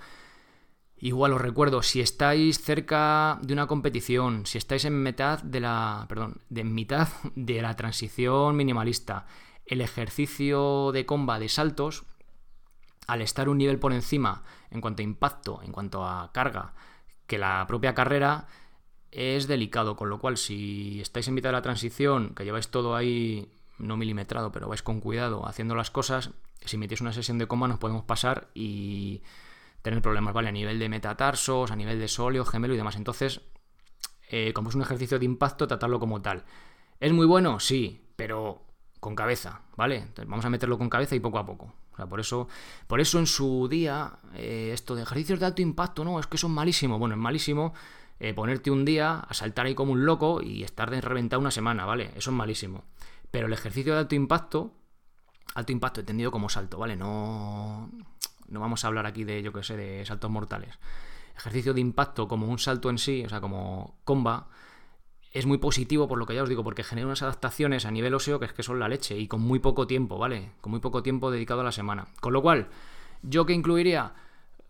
Igual 1.00 1.34
os 1.34 1.42
recuerdo, 1.42 1.82
si 1.82 2.02
estáis 2.02 2.62
cerca 2.62 3.40
de 3.42 3.54
una 3.54 3.68
competición, 3.68 4.46
si 4.46 4.60
estáis 4.60 4.86
en 4.86 5.02
mitad 5.02 5.42
de 5.42 5.60
la. 5.60 6.06
Perdón, 6.08 6.42
de 6.50 6.64
mitad 6.64 7.08
de 7.36 7.62
la 7.64 7.76
transición 7.76 8.56
minimalista, 8.56 9.26
el 9.66 9.82
ejercicio 9.82 10.92
de 10.92 11.06
comba 11.08 11.40
de 11.40 11.50
saltos 11.50 12.06
al 13.08 13.22
estar 13.22 13.50
un 13.50 13.58
nivel 13.58 13.80
por 13.80 13.94
encima 13.94 14.44
en 14.70 14.82
cuanto 14.82 15.02
a 15.02 15.04
impacto, 15.04 15.62
en 15.64 15.72
cuanto 15.72 16.06
a 16.06 16.32
carga, 16.34 16.74
que 17.26 17.38
la 17.38 17.66
propia 17.68 17.96
carrera, 17.96 18.48
es 19.12 19.48
delicado. 19.48 19.96
Con 19.96 20.10
lo 20.10 20.20
cual, 20.20 20.38
si 20.38 21.02
estáis 21.02 21.28
en 21.28 21.34
mitad 21.34 21.50
de 21.50 21.54
la 21.54 21.62
transición, 21.62 22.36
que 22.36 22.44
lleváis 22.44 22.68
todo 22.70 22.96
ahí, 22.96 23.52
no 23.80 23.98
milimetrado, 23.98 24.52
pero 24.52 24.68
vais 24.68 24.84
con 24.84 25.00
cuidado 25.00 25.48
haciendo 25.48 25.76
las 25.76 25.90
cosas, 25.90 26.32
si 26.66 26.78
metéis 26.78 27.02
una 27.02 27.14
sesión 27.14 27.38
de 27.38 27.48
coma 27.48 27.68
nos 27.68 27.80
podemos 27.80 28.04
pasar 28.04 28.50
y 28.54 29.22
tener 29.82 30.02
problemas, 30.02 30.34
¿vale? 30.34 30.50
A 30.50 30.52
nivel 30.52 30.80
de 30.80 30.90
metatarsos, 30.90 31.72
a 31.72 31.76
nivel 31.76 32.00
de 32.00 32.08
sóleo, 32.08 32.44
gemelo 32.44 32.74
y 32.74 32.78
demás. 32.78 32.98
Entonces, 32.98 33.42
eh, 34.30 34.52
como 34.54 34.70
es 34.70 34.76
un 34.76 34.82
ejercicio 34.82 35.20
de 35.20 35.26
impacto, 35.26 35.68
tratarlo 35.68 36.00
como 36.00 36.22
tal. 36.22 36.44
¿Es 37.00 37.14
muy 37.14 37.26
bueno? 37.26 37.60
Sí, 37.60 38.06
pero 38.16 38.64
con 39.00 39.16
cabeza, 39.16 39.62
¿vale? 39.78 39.98
Entonces 39.98 40.28
vamos 40.28 40.44
a 40.46 40.50
meterlo 40.50 40.78
con 40.78 40.90
cabeza 40.90 41.16
y 41.16 41.20
poco 41.20 41.40
a 41.40 41.46
poco. 41.46 41.74
Por 42.06 42.20
eso, 42.20 42.48
por 42.86 43.02
eso 43.02 43.18
en 43.18 43.26
su 43.26 43.68
día, 43.68 44.20
eh, 44.36 44.72
esto 44.74 44.96
de 44.96 45.04
ejercicios 45.04 45.40
de 45.40 45.48
alto 45.48 45.62
impacto, 45.62 46.04
no, 46.04 46.20
es 46.20 46.28
que 46.28 46.38
son 46.38 46.52
malísimo. 46.52 47.00
Bueno, 47.00 47.16
es 47.16 47.22
malísimo 47.22 47.74
eh, 48.20 48.34
ponerte 48.34 48.72
un 48.72 48.86
día 48.86 49.20
a 49.20 49.34
saltar 49.34 49.66
ahí 49.66 49.76
como 49.76 49.94
un 49.94 50.06
loco 50.06 50.42
y 50.42 50.64
estar 50.64 50.90
de 50.92 51.02
reventar 51.02 51.40
una 51.40 51.52
semana, 51.52 51.86
¿vale? 51.86 52.12
Eso 52.16 52.32
es 52.32 52.36
malísimo. 52.36 52.84
Pero 53.32 53.48
el 53.48 53.54
ejercicio 53.54 53.94
de 53.94 54.00
alto 54.00 54.16
impacto, 54.16 54.74
alto 55.56 55.72
impacto 55.72 56.00
entendido 56.00 56.32
como 56.32 56.50
salto, 56.50 56.78
¿vale? 56.78 56.96
No, 56.96 57.90
no 58.48 58.60
vamos 58.60 58.84
a 58.84 58.88
hablar 58.88 59.06
aquí 59.06 59.24
de, 59.24 59.42
yo 59.42 59.54
qué 59.54 59.64
sé, 59.64 59.78
de 59.78 60.06
saltos 60.06 60.32
mortales. 60.32 60.78
Ejercicio 61.36 61.74
de 61.74 61.82
impacto 61.82 62.28
como 62.28 62.48
un 62.48 62.60
salto 62.60 62.90
en 62.90 62.98
sí, 62.98 63.24
o 63.26 63.30
sea, 63.30 63.42
como 63.42 64.00
comba, 64.04 64.48
es 65.38 65.46
muy 65.46 65.58
positivo 65.58 66.08
por 66.08 66.18
lo 66.18 66.26
que 66.26 66.36
ya 66.36 66.44
os 66.44 66.50
digo, 66.50 66.64
porque 66.64 66.84
genera 66.84 67.08
unas 67.08 67.22
adaptaciones 67.22 67.86
a 67.86 67.92
nivel 67.92 68.14
óseo 68.14 68.40
que 68.40 68.46
es 68.46 68.54
que 68.54 68.64
son 68.64 68.80
la 68.80 68.90
leche 68.90 69.18
y 69.18 69.28
con 69.28 69.42
muy 69.42 69.60
poco 69.60 69.88
tiempo, 69.88 70.18
¿vale? 70.18 70.52
Con 70.62 70.72
muy 70.72 70.80
poco 70.80 71.04
tiempo 71.04 71.32
dedicado 71.32 71.62
a 71.62 71.64
la 71.64 71.72
semana. 71.72 72.08
Con 72.20 72.34
lo 72.34 72.42
cual, 72.42 72.70
¿yo 73.24 73.46
que 73.46 73.54
incluiría? 73.54 74.14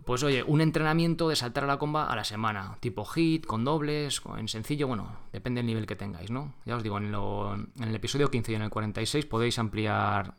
Pues 0.06 0.24
oye, 0.24 0.44
un 0.44 0.62
entrenamiento 0.62 1.28
de 1.30 1.36
saltar 1.36 1.64
a 1.64 1.68
la 1.68 1.80
comba 1.80 2.06
a 2.06 2.16
la 2.16 2.24
semana, 2.24 2.78
tipo 2.80 3.04
hit, 3.06 3.46
con 3.46 3.66
dobles, 3.66 4.22
en 4.38 4.48
sencillo, 4.48 4.88
bueno, 4.88 5.18
depende 5.34 5.60
del 5.60 5.66
nivel 5.66 5.88
que 5.88 5.96
tengáis, 5.96 6.30
¿no? 6.30 6.54
Ya 6.66 6.76
os 6.76 6.84
digo, 6.84 6.98
en, 6.98 7.06
en 7.14 7.88
el 7.88 7.96
episodio 7.96 8.30
15 8.30 8.52
y 8.52 8.56
en 8.56 8.62
el 8.62 8.70
46 8.70 9.26
podéis 9.26 9.58
ampliar 9.60 10.36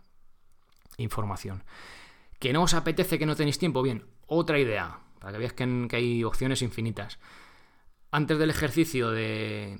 información. 0.96 1.64
¿Que 2.38 2.52
no 2.52 2.62
os 2.62 2.74
apetece 2.74 3.18
que 3.18 3.26
no 3.26 3.34
tenéis 3.34 3.58
tiempo? 3.58 3.82
Bien, 3.82 4.04
otra 4.26 4.58
idea, 4.58 5.00
para 5.18 5.32
que 5.32 5.38
veáis 5.38 5.52
que, 5.54 5.96
hay 5.96 6.24
opciones 6.24 6.62
infinitas. 6.62 7.18
Antes 8.10 8.38
del 8.38 8.50
ejercicio 8.50 9.10
de, 9.10 9.78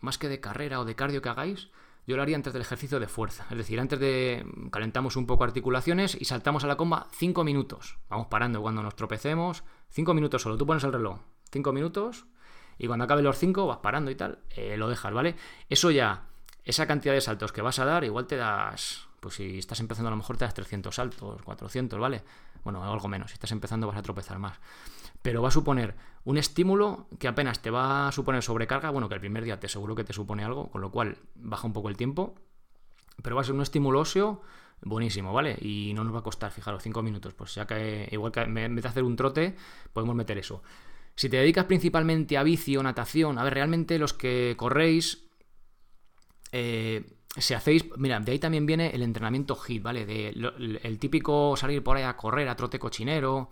más 0.00 0.18
que 0.18 0.28
de 0.28 0.40
carrera 0.40 0.80
o 0.80 0.84
de 0.84 0.94
cardio 0.94 1.22
que 1.22 1.28
hagáis, 1.28 1.70
yo 2.06 2.16
lo 2.16 2.22
haría 2.22 2.36
antes 2.36 2.52
del 2.52 2.62
ejercicio 2.62 3.00
de 3.00 3.08
fuerza. 3.08 3.46
Es 3.50 3.56
decir, 3.56 3.80
antes 3.80 3.98
de 3.98 4.46
calentamos 4.70 5.16
un 5.16 5.26
poco 5.26 5.44
articulaciones 5.44 6.16
y 6.18 6.24
saltamos 6.24 6.62
a 6.62 6.68
la 6.68 6.76
comba 6.76 7.08
5 7.12 7.42
minutos. 7.42 7.98
Vamos 8.08 8.28
parando 8.28 8.62
cuando 8.62 8.82
nos 8.82 8.94
tropecemos. 8.94 9.64
5 9.90 10.14
minutos 10.14 10.42
solo. 10.42 10.56
Tú 10.56 10.66
pones 10.66 10.84
el 10.84 10.92
reloj. 10.92 11.18
5 11.50 11.72
minutos. 11.72 12.26
Y 12.78 12.86
cuando 12.86 13.04
acabe 13.06 13.22
los 13.22 13.38
5 13.38 13.66
vas 13.66 13.78
parando 13.78 14.10
y 14.12 14.14
tal. 14.14 14.38
Eh, 14.50 14.76
lo 14.76 14.88
dejas, 14.88 15.12
¿vale? 15.12 15.34
Eso 15.68 15.90
ya, 15.90 16.28
esa 16.64 16.86
cantidad 16.86 17.14
de 17.14 17.20
saltos 17.20 17.52
que 17.52 17.62
vas 17.62 17.80
a 17.80 17.84
dar, 17.84 18.04
igual 18.04 18.28
te 18.28 18.36
das 18.36 19.05
pues 19.20 19.36
si 19.36 19.58
estás 19.58 19.80
empezando 19.80 20.08
a 20.08 20.10
lo 20.10 20.16
mejor 20.16 20.36
te 20.36 20.44
das 20.44 20.54
300 20.54 20.94
saltos, 20.94 21.42
400, 21.42 21.98
¿vale? 21.98 22.22
Bueno, 22.64 22.82
algo 22.82 23.08
menos, 23.08 23.30
si 23.30 23.34
estás 23.34 23.52
empezando 23.52 23.86
vas 23.86 23.96
a 23.96 24.02
tropezar 24.02 24.38
más. 24.38 24.58
Pero 25.22 25.42
va 25.42 25.48
a 25.48 25.52
suponer 25.52 25.94
un 26.24 26.38
estímulo 26.38 27.08
que 27.18 27.28
apenas 27.28 27.60
te 27.60 27.70
va 27.70 28.08
a 28.08 28.12
suponer 28.12 28.42
sobrecarga, 28.42 28.90
bueno, 28.90 29.08
que 29.08 29.14
el 29.14 29.20
primer 29.20 29.44
día 29.44 29.58
te 29.58 29.68
seguro 29.68 29.94
que 29.94 30.04
te 30.04 30.12
supone 30.12 30.44
algo, 30.44 30.70
con 30.70 30.80
lo 30.80 30.90
cual 30.90 31.18
baja 31.34 31.66
un 31.66 31.72
poco 31.72 31.88
el 31.88 31.96
tiempo, 31.96 32.34
pero 33.22 33.36
va 33.36 33.42
a 33.42 33.44
ser 33.44 33.54
un 33.54 33.62
estímulo 33.62 34.00
óseo 34.00 34.42
buenísimo, 34.82 35.32
¿vale? 35.32 35.56
Y 35.60 35.92
no 35.94 36.04
nos 36.04 36.14
va 36.14 36.18
a 36.20 36.22
costar, 36.22 36.50
fijaros, 36.50 36.82
5 36.82 37.02
minutos, 37.02 37.34
pues 37.34 37.54
ya 37.54 37.66
que 37.66 38.08
igual 38.12 38.32
que 38.32 38.40
en 38.40 38.74
vez 38.74 38.84
hacer 38.84 39.02
un 39.02 39.16
trote, 39.16 39.56
podemos 39.92 40.14
meter 40.14 40.38
eso. 40.38 40.62
Si 41.14 41.30
te 41.30 41.38
dedicas 41.38 41.64
principalmente 41.64 42.36
a 42.36 42.42
bici 42.42 42.76
o 42.76 42.82
natación, 42.82 43.38
a 43.38 43.44
ver, 43.44 43.54
realmente 43.54 43.98
los 43.98 44.12
que 44.12 44.54
corréis, 44.58 45.26
eh, 46.52 47.15
si 47.38 47.54
hacéis, 47.54 47.84
mira, 47.96 48.18
de 48.20 48.32
ahí 48.32 48.38
también 48.38 48.66
viene 48.66 48.90
el 48.90 49.02
entrenamiento 49.02 49.56
HIT, 49.56 49.82
¿vale? 49.82 50.06
De, 50.06 50.28
el, 50.28 50.98
típico 50.98 51.56
salir 51.56 51.82
por 51.82 51.96
ahí 51.96 52.02
a 52.02 52.16
correr, 52.16 52.48
a 52.48 52.56
trote 52.56 52.78
cochinero, 52.78 53.50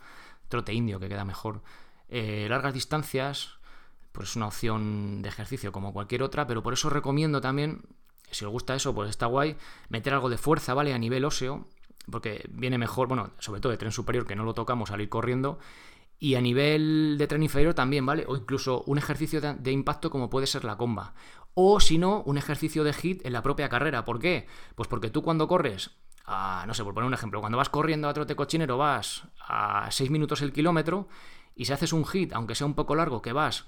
trote 0.49 0.73
indio, 0.73 0.99
que 0.99 1.09
queda 1.09 1.25
mejor. 1.25 1.63
Eh, 2.09 2.47
largas 2.49 2.73
distancias, 2.73 3.59
pues 4.13 4.31
es 4.31 4.37
una 4.37 4.47
opción 4.47 5.23
de 5.23 5.29
ejercicio 5.29 5.73
como 5.73 5.93
cualquier 5.93 6.23
otra, 6.23 6.47
pero 6.47 6.63
por 6.63 6.73
eso 6.73 6.89
recomiendo 6.89 7.41
también, 7.41 7.83
si 8.31 8.45
os 8.45 8.51
gusta 8.51 8.75
eso, 8.75 8.95
pues 8.95 9.11
está 9.11 9.27
guay, 9.27 9.57
meter 9.89 10.15
algo 10.15 10.31
de 10.31 10.39
fuerza, 10.39 10.73
¿vale? 10.73 10.95
A 10.95 10.99
nivel 10.99 11.25
óseo, 11.25 11.67
porque 12.11 12.45
viene 12.51 12.79
mejor, 12.79 13.09
bueno, 13.09 13.31
sobre 13.39 13.61
todo 13.61 13.73
de 13.73 13.79
tren 13.79 13.93
superior, 13.93 14.27
que 14.27 14.37
no 14.37 14.45
lo 14.45 14.55
tocamos, 14.55 14.89
salir 14.91 15.09
corriendo, 15.09 15.59
y 16.19 16.37
a 16.37 16.41
nivel 16.41 17.17
de 17.19 17.27
tren 17.27 17.43
inferior 17.43 17.75
también, 17.75 18.07
¿vale? 18.07 18.25
O 18.29 18.37
incluso 18.37 18.83
un 18.87 18.99
ejercicio 18.99 19.41
de, 19.41 19.73
impacto 19.73 20.11
como 20.11 20.31
puede 20.31 20.47
ser 20.47 20.65
la 20.65 20.77
comba. 20.77 21.15
O 21.55 21.81
si 21.81 21.99
no, 21.99 22.23
un 22.23 22.39
ejercicio 22.39 22.85
de 22.85 22.93
hit 22.93 23.25
en 23.27 23.33
la 23.33 23.43
propia 23.43 23.69
carrera. 23.69 24.05
¿Por 24.05 24.19
qué? 24.19 24.47
Pues 24.75 24.89
porque 24.89 25.11
tú 25.11 25.23
cuando 25.23 25.47
corres, 25.47 25.91
a, 26.25 26.65
no 26.67 26.75
sé, 26.75 26.83
por 26.83 26.95
poner 26.95 27.07
un 27.07 27.15
ejemplo, 27.15 27.41
cuando 27.41 27.59
vas 27.59 27.69
corriendo 27.69 28.09
a 28.09 28.15
trote 28.15 28.35
cochinero 28.35 28.79
vas 28.79 29.25
a 29.47 29.89
6 29.91 30.11
minutos 30.11 30.43
el 30.43 30.53
kilómetro 30.53 31.09
y 31.55 31.67
si 31.67 31.73
haces 31.73 31.93
un 31.93 32.05
hit, 32.07 32.33
aunque 32.33 32.55
sea 32.55 32.67
un 32.67 32.75
poco 32.75 32.95
largo, 32.95 33.23
que 33.23 33.33
vas 33.33 33.67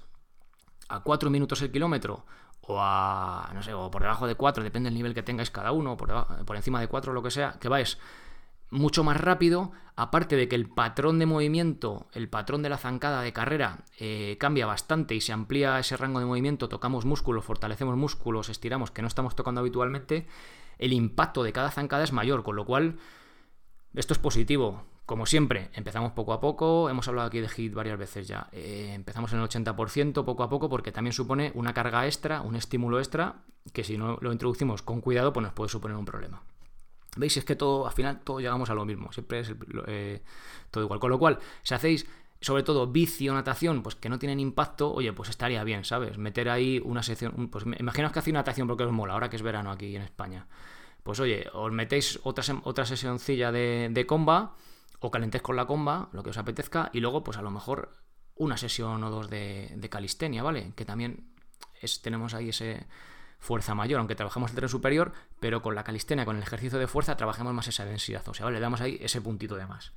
a 0.89 1.01
4 1.01 1.29
minutos 1.29 1.61
el 1.61 1.71
kilómetro 1.71 2.25
o 2.61 2.79
a, 2.81 3.49
no 3.53 3.63
sé, 3.63 3.73
o 3.73 3.89
por 3.89 4.01
debajo 4.01 4.27
de 4.27 4.35
4, 4.35 4.63
depende 4.63 4.87
del 4.87 4.95
nivel 4.95 5.13
que 5.13 5.23
tengáis 5.23 5.51
cada 5.51 5.71
uno, 5.71 5.95
por, 5.95 6.45
por 6.45 6.55
encima 6.55 6.81
de 6.81 6.87
4 6.87 7.11
o 7.11 7.13
lo 7.13 7.23
que 7.23 7.31
sea, 7.31 7.57
que 7.59 7.69
vais 7.69 7.97
mucho 8.69 9.03
más 9.03 9.17
rápido, 9.17 9.71
aparte 9.95 10.35
de 10.35 10.47
que 10.47 10.55
el 10.55 10.69
patrón 10.69 11.19
de 11.19 11.25
movimiento, 11.25 12.07
el 12.13 12.29
patrón 12.29 12.61
de 12.61 12.69
la 12.69 12.77
zancada 12.77 13.21
de 13.21 13.33
carrera 13.33 13.85
eh, 13.99 14.37
cambia 14.39 14.65
bastante 14.65 15.15
y 15.15 15.21
se 15.21 15.33
amplía 15.33 15.79
ese 15.79 15.97
rango 15.97 16.19
de 16.19 16.25
movimiento, 16.25 16.69
tocamos 16.69 17.05
músculos, 17.05 17.45
fortalecemos 17.45 17.95
músculos, 17.95 18.49
estiramos, 18.49 18.91
que 18.91 19.01
no 19.01 19.07
estamos 19.07 19.35
tocando 19.35 19.61
habitualmente, 19.61 20.27
el 20.77 20.93
impacto 20.93 21.43
de 21.43 21.53
cada 21.53 21.71
zancada 21.71 22.03
es 22.03 22.11
mayor, 22.11 22.43
con 22.43 22.55
lo 22.55 22.65
cual 22.65 22.97
esto 23.95 24.13
es 24.13 24.19
positivo. 24.19 24.83
Como 25.05 25.25
siempre, 25.25 25.69
empezamos 25.73 26.11
poco 26.11 26.33
a 26.33 26.41
poco, 26.41 26.89
hemos 26.89 27.07
hablado 27.07 27.29
aquí 27.29 27.39
de 27.39 27.47
HIT 27.47 27.73
varias 27.73 27.97
veces 27.97 28.27
ya, 28.27 28.49
eh, 28.51 28.91
empezamos 28.93 29.31
en 29.31 29.39
el 29.39 29.47
80% 29.47 30.25
poco 30.25 30.43
a 30.43 30.49
poco 30.49 30.67
porque 30.67 30.91
también 30.91 31.13
supone 31.13 31.53
una 31.55 31.73
carga 31.73 32.05
extra, 32.05 32.41
un 32.41 32.57
estímulo 32.57 32.99
extra, 32.99 33.45
que 33.71 33.85
si 33.85 33.97
no 33.97 34.17
lo 34.19 34.33
introducimos 34.33 34.81
con 34.81 34.99
cuidado, 34.99 35.31
pues 35.31 35.45
nos 35.45 35.53
puede 35.53 35.69
suponer 35.69 35.95
un 35.95 36.03
problema. 36.03 36.43
¿Veis? 37.17 37.37
Es 37.37 37.45
que 37.45 37.55
todo, 37.55 37.87
al 37.87 37.93
final, 37.93 38.21
todos 38.21 38.41
llegamos 38.41 38.69
a 38.69 38.73
lo 38.73 38.85
mismo. 38.85 39.11
Siempre 39.11 39.39
es 39.41 39.53
eh, 39.87 40.21
todo 40.71 40.83
igual. 40.83 40.99
Con 40.99 41.09
lo 41.09 41.19
cual, 41.19 41.39
si 41.63 41.73
hacéis, 41.73 42.07
sobre 42.41 42.63
todo, 42.63 42.87
bici 42.87 43.27
o 43.29 43.33
natación, 43.33 43.83
pues 43.83 43.95
que 43.95 44.09
no 44.09 44.19
tienen 44.19 44.39
impacto, 44.39 44.91
oye, 44.91 45.13
pues 45.13 45.29
estaría 45.29 45.63
bien, 45.63 45.83
¿sabes? 45.83 46.17
Meter 46.17 46.49
ahí 46.49 46.81
una 46.83 47.03
sección. 47.03 47.49
Pues 47.49 47.65
imaginaos 47.65 48.13
que 48.13 48.19
hacéis 48.19 48.33
natación 48.33 48.67
porque 48.67 48.83
os 48.83 48.91
mola, 48.91 49.13
ahora 49.13 49.29
que 49.29 49.35
es 49.35 49.41
verano 49.41 49.71
aquí 49.71 49.95
en 49.95 50.01
España. 50.01 50.47
Pues 51.03 51.19
oye, 51.19 51.47
os 51.53 51.71
metéis 51.71 52.19
otra, 52.23 52.43
otra 52.63 52.85
sesioncilla 52.85 53.51
de, 53.51 53.89
de 53.91 54.05
comba, 54.05 54.55
o 54.99 55.09
calentéis 55.09 55.41
con 55.41 55.55
la 55.55 55.65
comba, 55.65 56.09
lo 56.11 56.23
que 56.23 56.31
os 56.31 56.37
apetezca, 56.37 56.89
y 56.93 56.99
luego, 56.99 57.23
pues 57.23 57.37
a 57.37 57.41
lo 57.41 57.51
mejor 57.51 57.91
una 58.35 58.57
sesión 58.57 59.03
o 59.03 59.09
dos 59.09 59.29
de, 59.29 59.71
de 59.75 59.89
calistenia, 59.89 60.43
¿vale? 60.43 60.73
Que 60.75 60.85
también 60.85 61.33
es, 61.81 62.01
tenemos 62.01 62.33
ahí 62.33 62.49
ese 62.49 62.87
fuerza 63.39 63.75
mayor, 63.75 63.99
aunque 63.99 64.15
trabajamos 64.15 64.51
el 64.51 64.55
tren 64.55 64.69
superior, 64.69 65.13
pero 65.39 65.61
con 65.61 65.75
la 65.75 65.83
calistenia, 65.83 66.25
con 66.25 66.37
el 66.37 66.43
ejercicio 66.43 66.79
de 66.79 66.87
fuerza, 66.87 67.17
trabajamos 67.17 67.53
más 67.53 67.67
esa 67.67 67.85
densidad, 67.85 68.27
o 68.27 68.33
sea, 68.33 68.45
¿vale? 68.45 68.57
Le 68.57 68.61
damos 68.61 68.81
ahí 68.81 68.97
ese 69.01 69.21
puntito 69.21 69.55
de 69.55 69.65
más. 69.65 69.93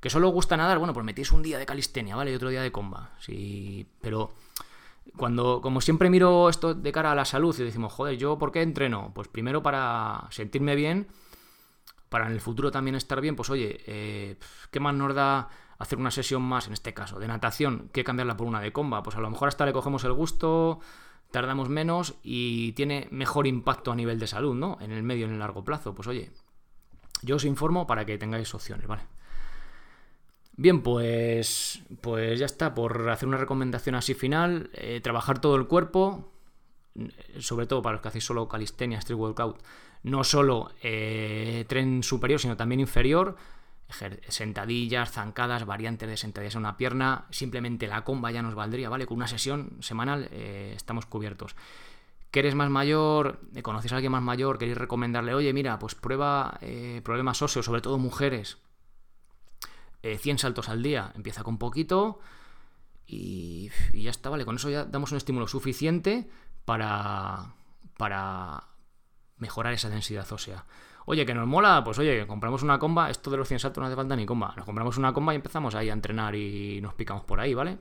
¿Que 0.00 0.10
solo 0.10 0.28
gusta 0.28 0.56
nadar? 0.56 0.78
Bueno, 0.78 0.92
pues 0.92 1.06
metéis 1.06 1.30
un 1.32 1.42
día 1.42 1.58
de 1.58 1.66
calistenia, 1.66 2.16
¿vale? 2.16 2.32
Y 2.32 2.34
otro 2.34 2.48
día 2.48 2.62
de 2.62 2.72
comba. 2.72 3.12
Sí, 3.20 3.88
pero 4.00 4.34
cuando, 5.16 5.60
como 5.60 5.80
siempre 5.80 6.10
miro 6.10 6.48
esto 6.48 6.74
de 6.74 6.92
cara 6.92 7.12
a 7.12 7.14
la 7.14 7.24
salud 7.24 7.54
y 7.58 7.64
decimos, 7.64 7.92
joder, 7.92 8.16
¿yo 8.16 8.38
por 8.38 8.52
qué 8.52 8.62
entreno? 8.62 9.12
Pues 9.14 9.28
primero 9.28 9.62
para 9.62 10.26
sentirme 10.30 10.74
bien, 10.74 11.08
para 12.08 12.26
en 12.26 12.32
el 12.32 12.40
futuro 12.40 12.70
también 12.70 12.94
estar 12.94 13.20
bien, 13.20 13.36
pues 13.36 13.50
oye, 13.50 13.80
eh, 13.86 14.36
¿qué 14.70 14.80
más 14.80 14.94
nos 14.94 15.14
da 15.14 15.48
hacer 15.78 15.98
una 15.98 16.10
sesión 16.10 16.42
más, 16.42 16.66
en 16.66 16.72
este 16.72 16.94
caso, 16.94 17.18
de 17.18 17.26
natación, 17.26 17.88
que 17.92 18.04
cambiarla 18.04 18.36
por 18.36 18.46
una 18.46 18.60
de 18.60 18.72
comba? 18.72 19.02
Pues 19.02 19.16
a 19.16 19.20
lo 19.20 19.30
mejor 19.30 19.48
hasta 19.48 19.66
le 19.66 19.72
cogemos 19.72 20.04
el 20.04 20.12
gusto, 20.12 20.80
tardamos 21.32 21.68
menos 21.68 22.14
y 22.22 22.72
tiene 22.72 23.08
mejor 23.10 23.46
impacto 23.46 23.90
a 23.90 23.96
nivel 23.96 24.18
de 24.20 24.26
salud, 24.26 24.54
¿no? 24.54 24.78
En 24.80 24.92
el 24.92 25.02
medio 25.02 25.22
y 25.22 25.28
en 25.28 25.34
el 25.34 25.38
largo 25.40 25.64
plazo. 25.64 25.94
Pues 25.94 26.06
oye, 26.06 26.30
yo 27.22 27.36
os 27.36 27.44
informo 27.44 27.86
para 27.86 28.04
que 28.04 28.18
tengáis 28.18 28.54
opciones, 28.54 28.86
¿vale? 28.86 29.02
Bien, 30.54 30.82
pues, 30.82 31.82
pues 32.02 32.38
ya 32.38 32.46
está, 32.46 32.74
por 32.74 33.08
hacer 33.08 33.26
una 33.26 33.38
recomendación 33.38 33.94
así 33.94 34.14
final, 34.14 34.70
eh, 34.74 35.00
trabajar 35.02 35.40
todo 35.40 35.56
el 35.56 35.66
cuerpo, 35.66 36.30
sobre 37.38 37.66
todo 37.66 37.80
para 37.80 37.94
los 37.94 38.02
que 38.02 38.08
hacéis 38.08 38.24
solo 38.24 38.48
calistenia, 38.48 38.98
street 38.98 39.18
workout, 39.18 39.62
no 40.02 40.24
solo 40.24 40.72
eh, 40.82 41.64
tren 41.68 42.02
superior, 42.02 42.38
sino 42.38 42.56
también 42.56 42.80
inferior, 42.80 43.36
sentadillas, 44.28 45.12
zancadas, 45.12 45.64
variantes 45.66 46.08
de 46.08 46.16
sentadillas 46.16 46.54
en 46.54 46.60
una 46.60 46.76
pierna, 46.76 47.26
simplemente 47.30 47.86
la 47.86 48.04
comba 48.04 48.30
ya 48.30 48.42
nos 48.42 48.54
valdría, 48.54 48.88
¿vale? 48.88 49.06
Con 49.06 49.16
una 49.16 49.28
sesión 49.28 49.78
semanal 49.80 50.28
eh, 50.32 50.72
estamos 50.76 51.06
cubiertos. 51.06 51.56
¿Que 52.30 52.40
eres 52.40 52.54
más 52.54 52.70
mayor? 52.70 53.40
Eh, 53.54 53.62
¿Conoces 53.62 53.92
a 53.92 53.96
alguien 53.96 54.12
más 54.12 54.22
mayor? 54.22 54.58
¿Queréis 54.58 54.78
recomendarle? 54.78 55.34
Oye, 55.34 55.52
mira, 55.52 55.78
pues 55.78 55.94
prueba 55.94 56.58
eh, 56.60 57.00
problemas 57.04 57.42
óseos, 57.42 57.64
sobre 57.66 57.80
todo 57.80 57.98
mujeres. 57.98 58.58
100 60.02 60.38
saltos 60.38 60.68
al 60.68 60.82
día, 60.82 61.12
empieza 61.14 61.44
con 61.44 61.58
poquito 61.58 62.18
y, 63.06 63.70
y, 63.92 64.02
ya 64.02 64.10
está, 64.10 64.30
¿vale? 64.30 64.44
Con 64.44 64.56
eso 64.56 64.68
ya 64.68 64.84
damos 64.84 65.12
un 65.12 65.16
estímulo 65.16 65.46
suficiente 65.46 66.28
para, 66.64 67.54
para 67.96 68.64
mejorar 69.36 69.74
esa 69.74 69.90
densidad 69.90 70.26
ósea. 70.32 70.64
Oye, 71.06 71.26
que 71.26 71.34
nos 71.34 71.46
mola, 71.46 71.82
pues 71.84 71.98
oye, 71.98 72.26
compramos 72.26 72.62
una 72.62 72.78
comba, 72.78 73.10
esto 73.10 73.30
de 73.30 73.36
los 73.36 73.48
100 73.48 73.60
saltos 73.60 73.80
no 73.80 73.86
hace 73.86 73.96
falta 73.96 74.14
ni 74.16 74.26
comba, 74.26 74.54
nos 74.56 74.64
compramos 74.64 74.96
una 74.98 75.12
comba 75.12 75.32
y 75.32 75.36
empezamos 75.36 75.74
ahí 75.74 75.90
a 75.90 75.92
entrenar 75.92 76.34
y 76.34 76.80
nos 76.80 76.94
picamos 76.94 77.24
por 77.24 77.40
ahí, 77.40 77.54
¿vale? 77.54 77.78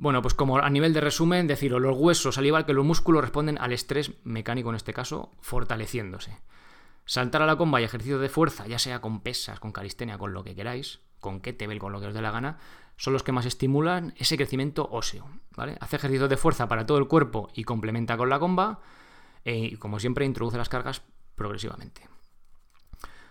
Bueno, 0.00 0.22
pues 0.22 0.32
como 0.32 0.56
a 0.56 0.70
nivel 0.70 0.94
de 0.94 1.02
resumen, 1.02 1.46
deciros, 1.46 1.80
los 1.80 1.94
huesos, 1.94 2.38
al 2.38 2.46
igual 2.46 2.64
que 2.64 2.72
los 2.72 2.86
músculos, 2.86 3.20
responden 3.20 3.58
al 3.58 3.72
estrés 3.72 4.12
mecánico 4.24 4.70
en 4.70 4.76
este 4.76 4.94
caso, 4.94 5.32
fortaleciéndose. 5.42 6.38
Saltar 7.04 7.42
a 7.42 7.46
la 7.46 7.56
comba 7.56 7.82
y 7.82 7.84
ejercicio 7.84 8.18
de 8.18 8.30
fuerza, 8.30 8.66
ya 8.66 8.78
sea 8.78 9.02
con 9.02 9.20
pesas, 9.20 9.60
con 9.60 9.72
calistenia, 9.72 10.16
con 10.16 10.32
lo 10.32 10.42
que 10.42 10.54
queráis, 10.54 11.00
con 11.20 11.40
kettlebell, 11.40 11.78
con 11.78 11.92
lo 11.92 12.00
que 12.00 12.06
os 12.06 12.14
dé 12.14 12.22
la 12.22 12.30
gana, 12.30 12.56
son 12.96 13.12
los 13.12 13.22
que 13.22 13.32
más 13.32 13.44
estimulan 13.44 14.14
ese 14.16 14.38
crecimiento 14.38 14.88
óseo. 14.90 15.28
¿vale? 15.54 15.76
Hace 15.80 15.96
ejercicios 15.96 16.30
de 16.30 16.38
fuerza 16.38 16.66
para 16.66 16.86
todo 16.86 16.96
el 16.96 17.06
cuerpo 17.06 17.50
y 17.54 17.64
complementa 17.64 18.16
con 18.16 18.30
la 18.30 18.38
comba. 18.38 18.80
Eh, 19.44 19.70
y 19.72 19.76
como 19.76 20.00
siempre, 20.00 20.24
introduce 20.24 20.56
las 20.56 20.70
cargas 20.70 21.02
progresivamente. 21.40 22.02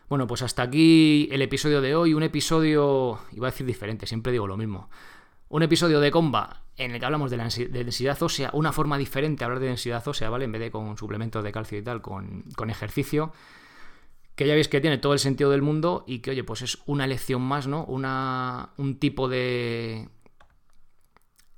Bueno, 0.10 0.26
pues 0.26 0.42
hasta 0.42 0.64
aquí 0.64 1.30
el 1.32 1.44
episodio 1.44 1.80
de 1.80 1.94
hoy. 1.94 2.16
Un 2.16 2.24
episodio, 2.24 3.20
iba 3.34 3.48
a 3.48 3.52
decir 3.52 3.68
diferente, 3.68 4.08
siempre 4.08 4.32
digo 4.32 4.48
lo 4.48 4.58
mismo. 4.58 4.90
Un 5.50 5.62
episodio 5.62 6.00
de 6.00 6.10
comba 6.10 6.64
en 6.76 6.90
el 6.90 7.00
que 7.00 7.06
hablamos 7.06 7.30
de 7.30 7.38
la 7.38 7.48
densidad 7.70 8.24
ósea, 8.24 8.50
una 8.54 8.72
forma 8.72 8.98
diferente 8.98 9.42
de 9.42 9.46
hablar 9.46 9.60
de 9.60 9.68
densidad 9.68 10.08
ósea, 10.08 10.32
¿vale? 10.32 10.46
En 10.46 10.52
vez 10.52 10.60
de 10.60 10.72
con 10.72 10.98
suplementos 10.98 11.44
de 11.44 11.52
calcio 11.52 11.78
y 11.78 11.84
tal, 11.84 12.02
con, 12.02 12.46
con 12.56 12.72
ejercicio 12.72 13.32
que 14.36 14.48
ya 14.48 14.56
veis 14.56 14.70
que 14.70 14.82
tiene 14.82 14.98
todo 14.98 15.14
el 15.14 15.20
sentido 15.20 15.52
del 15.52 15.62
mundo 15.62 16.04
y 16.08 16.20
que, 16.20 16.32
oye, 16.32 16.44
pues 16.44 16.64
es 16.64 16.80
una 16.88 17.06
lección 17.06 17.44
más, 17.44 17.68
¿no? 17.68 17.86
Una, 17.86 18.70
un 18.78 18.98
tipo 18.98 19.28
de, 19.28 20.10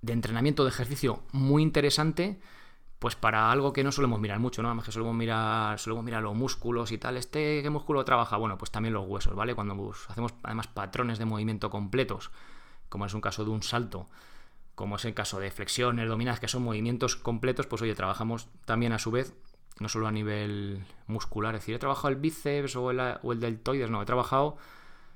de 0.01 0.13
entrenamiento, 0.13 0.63
de 0.65 0.69
ejercicio 0.71 1.23
muy 1.31 1.63
interesante, 1.63 2.41
pues 3.01 3.15
para 3.15 3.51
algo 3.51 3.73
que 3.73 3.83
no 3.83 3.91
solemos 3.91 4.19
mirar 4.19 4.37
mucho, 4.37 4.61
¿no? 4.61 4.67
Además 4.67 4.85
que 4.85 4.91
solemos 4.91 5.15
mirar, 5.15 5.79
mirar 6.03 6.21
los 6.21 6.35
músculos 6.35 6.91
y 6.91 6.99
tal. 6.99 7.17
¿Este 7.17 7.63
qué 7.63 7.69
músculo 7.71 8.05
trabaja? 8.05 8.37
Bueno, 8.37 8.59
pues 8.59 8.69
también 8.69 8.93
los 8.93 9.07
huesos, 9.07 9.33
¿vale? 9.33 9.55
Cuando 9.55 9.91
hacemos 10.07 10.35
además 10.43 10.67
patrones 10.67 11.17
de 11.17 11.25
movimiento 11.25 11.71
completos, 11.71 12.29
como 12.89 13.07
es 13.07 13.15
un 13.15 13.21
caso 13.21 13.43
de 13.43 13.49
un 13.49 13.63
salto, 13.63 14.05
como 14.75 14.97
es 14.97 15.05
el 15.05 15.15
caso 15.15 15.39
de 15.39 15.49
flexiones, 15.49 16.07
dominadas, 16.07 16.39
que 16.39 16.47
son 16.47 16.61
movimientos 16.61 17.15
completos, 17.15 17.65
pues 17.65 17.81
oye, 17.81 17.95
trabajamos 17.95 18.49
también 18.65 18.93
a 18.93 18.99
su 18.99 19.09
vez 19.09 19.33
no 19.79 19.89
solo 19.89 20.05
a 20.07 20.11
nivel 20.11 20.85
muscular, 21.07 21.55
es 21.55 21.61
decir, 21.61 21.73
he 21.73 21.79
trabajado 21.79 22.09
el 22.09 22.17
bíceps 22.17 22.75
o 22.75 22.91
el, 22.91 22.99
o 22.99 23.31
el 23.31 23.39
deltoides, 23.39 23.89
no, 23.89 24.03
he 24.03 24.05
trabajado 24.05 24.57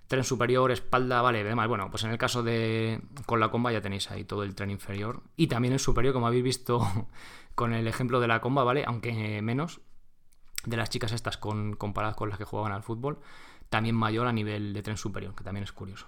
tren 0.08 0.24
superior, 0.24 0.72
espalda, 0.72 1.22
vale, 1.22 1.44
demás. 1.44 1.68
Bueno, 1.68 1.90
pues 1.90 2.04
en 2.04 2.12
el 2.12 2.18
caso 2.18 2.44
de 2.44 3.00
con 3.26 3.40
la 3.40 3.50
comba 3.50 3.72
ya 3.72 3.82
tenéis 3.82 4.12
ahí 4.12 4.24
todo 4.24 4.44
el 4.44 4.56
tren 4.56 4.72
inferior 4.72 5.22
y 5.36 5.48
también 5.48 5.74
el 5.74 5.80
superior, 5.80 6.14
como 6.14 6.28
habéis 6.28 6.44
visto 6.44 7.08
con 7.56 7.74
el 7.74 7.88
ejemplo 7.88 8.20
de 8.20 8.28
la 8.28 8.42
comba, 8.42 8.64
¿vale? 8.64 8.84
Aunque 8.86 9.42
menos 9.42 9.82
de 10.66 10.78
las 10.78 10.90
chicas 10.90 11.12
estas 11.12 11.38
con, 11.38 11.76
comparadas 11.76 12.16
con 12.16 12.30
las 12.30 12.38
que 12.38 12.44
jugaban 12.44 12.72
al 12.72 12.84
fútbol, 12.84 13.20
también 13.70 13.96
mayor 13.96 14.28
a 14.28 14.34
nivel 14.34 14.74
de 14.74 14.84
tren 14.84 14.98
superior, 14.98 15.34
que 15.36 15.44
también 15.44 15.64
es 15.64 15.72
curioso. 15.72 16.08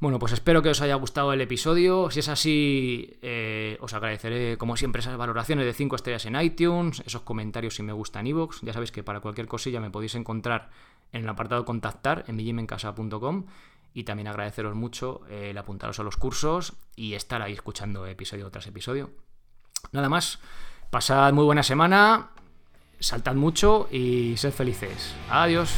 Bueno, 0.00 0.18
pues 0.18 0.32
espero 0.32 0.62
que 0.62 0.70
os 0.70 0.80
haya 0.80 0.94
gustado 0.94 1.30
el 1.34 1.42
episodio. 1.42 2.10
Si 2.10 2.20
es 2.20 2.28
así, 2.28 3.18
eh, 3.20 3.76
os 3.82 3.92
agradeceré, 3.92 4.56
como 4.56 4.78
siempre, 4.78 5.00
esas 5.00 5.18
valoraciones 5.18 5.66
de 5.66 5.74
5 5.74 5.94
estrellas 5.94 6.24
en 6.24 6.40
iTunes, 6.40 7.02
esos 7.04 7.20
comentarios 7.20 7.74
si 7.74 7.82
me 7.82 7.92
gusta 7.92 8.20
en 8.20 8.28
iVoox. 8.28 8.62
Ya 8.62 8.72
sabéis 8.72 8.92
que 8.92 9.02
para 9.02 9.20
cualquier 9.20 9.46
cosilla 9.46 9.78
me 9.78 9.90
podéis 9.90 10.14
encontrar 10.14 10.70
en 11.12 11.24
el 11.24 11.28
apartado 11.28 11.66
contactar 11.66 12.24
en 12.28 12.36
millimencasa.com 12.36 13.44
y 13.92 14.04
también 14.04 14.28
agradeceros 14.28 14.74
mucho 14.74 15.20
el 15.28 15.58
apuntaros 15.58 16.00
a 16.00 16.02
los 16.02 16.16
cursos 16.16 16.72
y 16.96 17.12
estar 17.12 17.42
ahí 17.42 17.52
escuchando 17.52 18.06
episodio 18.06 18.50
tras 18.50 18.66
episodio. 18.68 19.10
Nada 19.92 20.08
más, 20.08 20.38
pasad 20.90 21.32
muy 21.32 21.44
buena 21.44 21.62
semana, 21.62 22.30
saltad 22.98 23.34
mucho 23.34 23.88
y 23.90 24.36
sed 24.36 24.52
felices. 24.52 25.14
Adiós. 25.30 25.70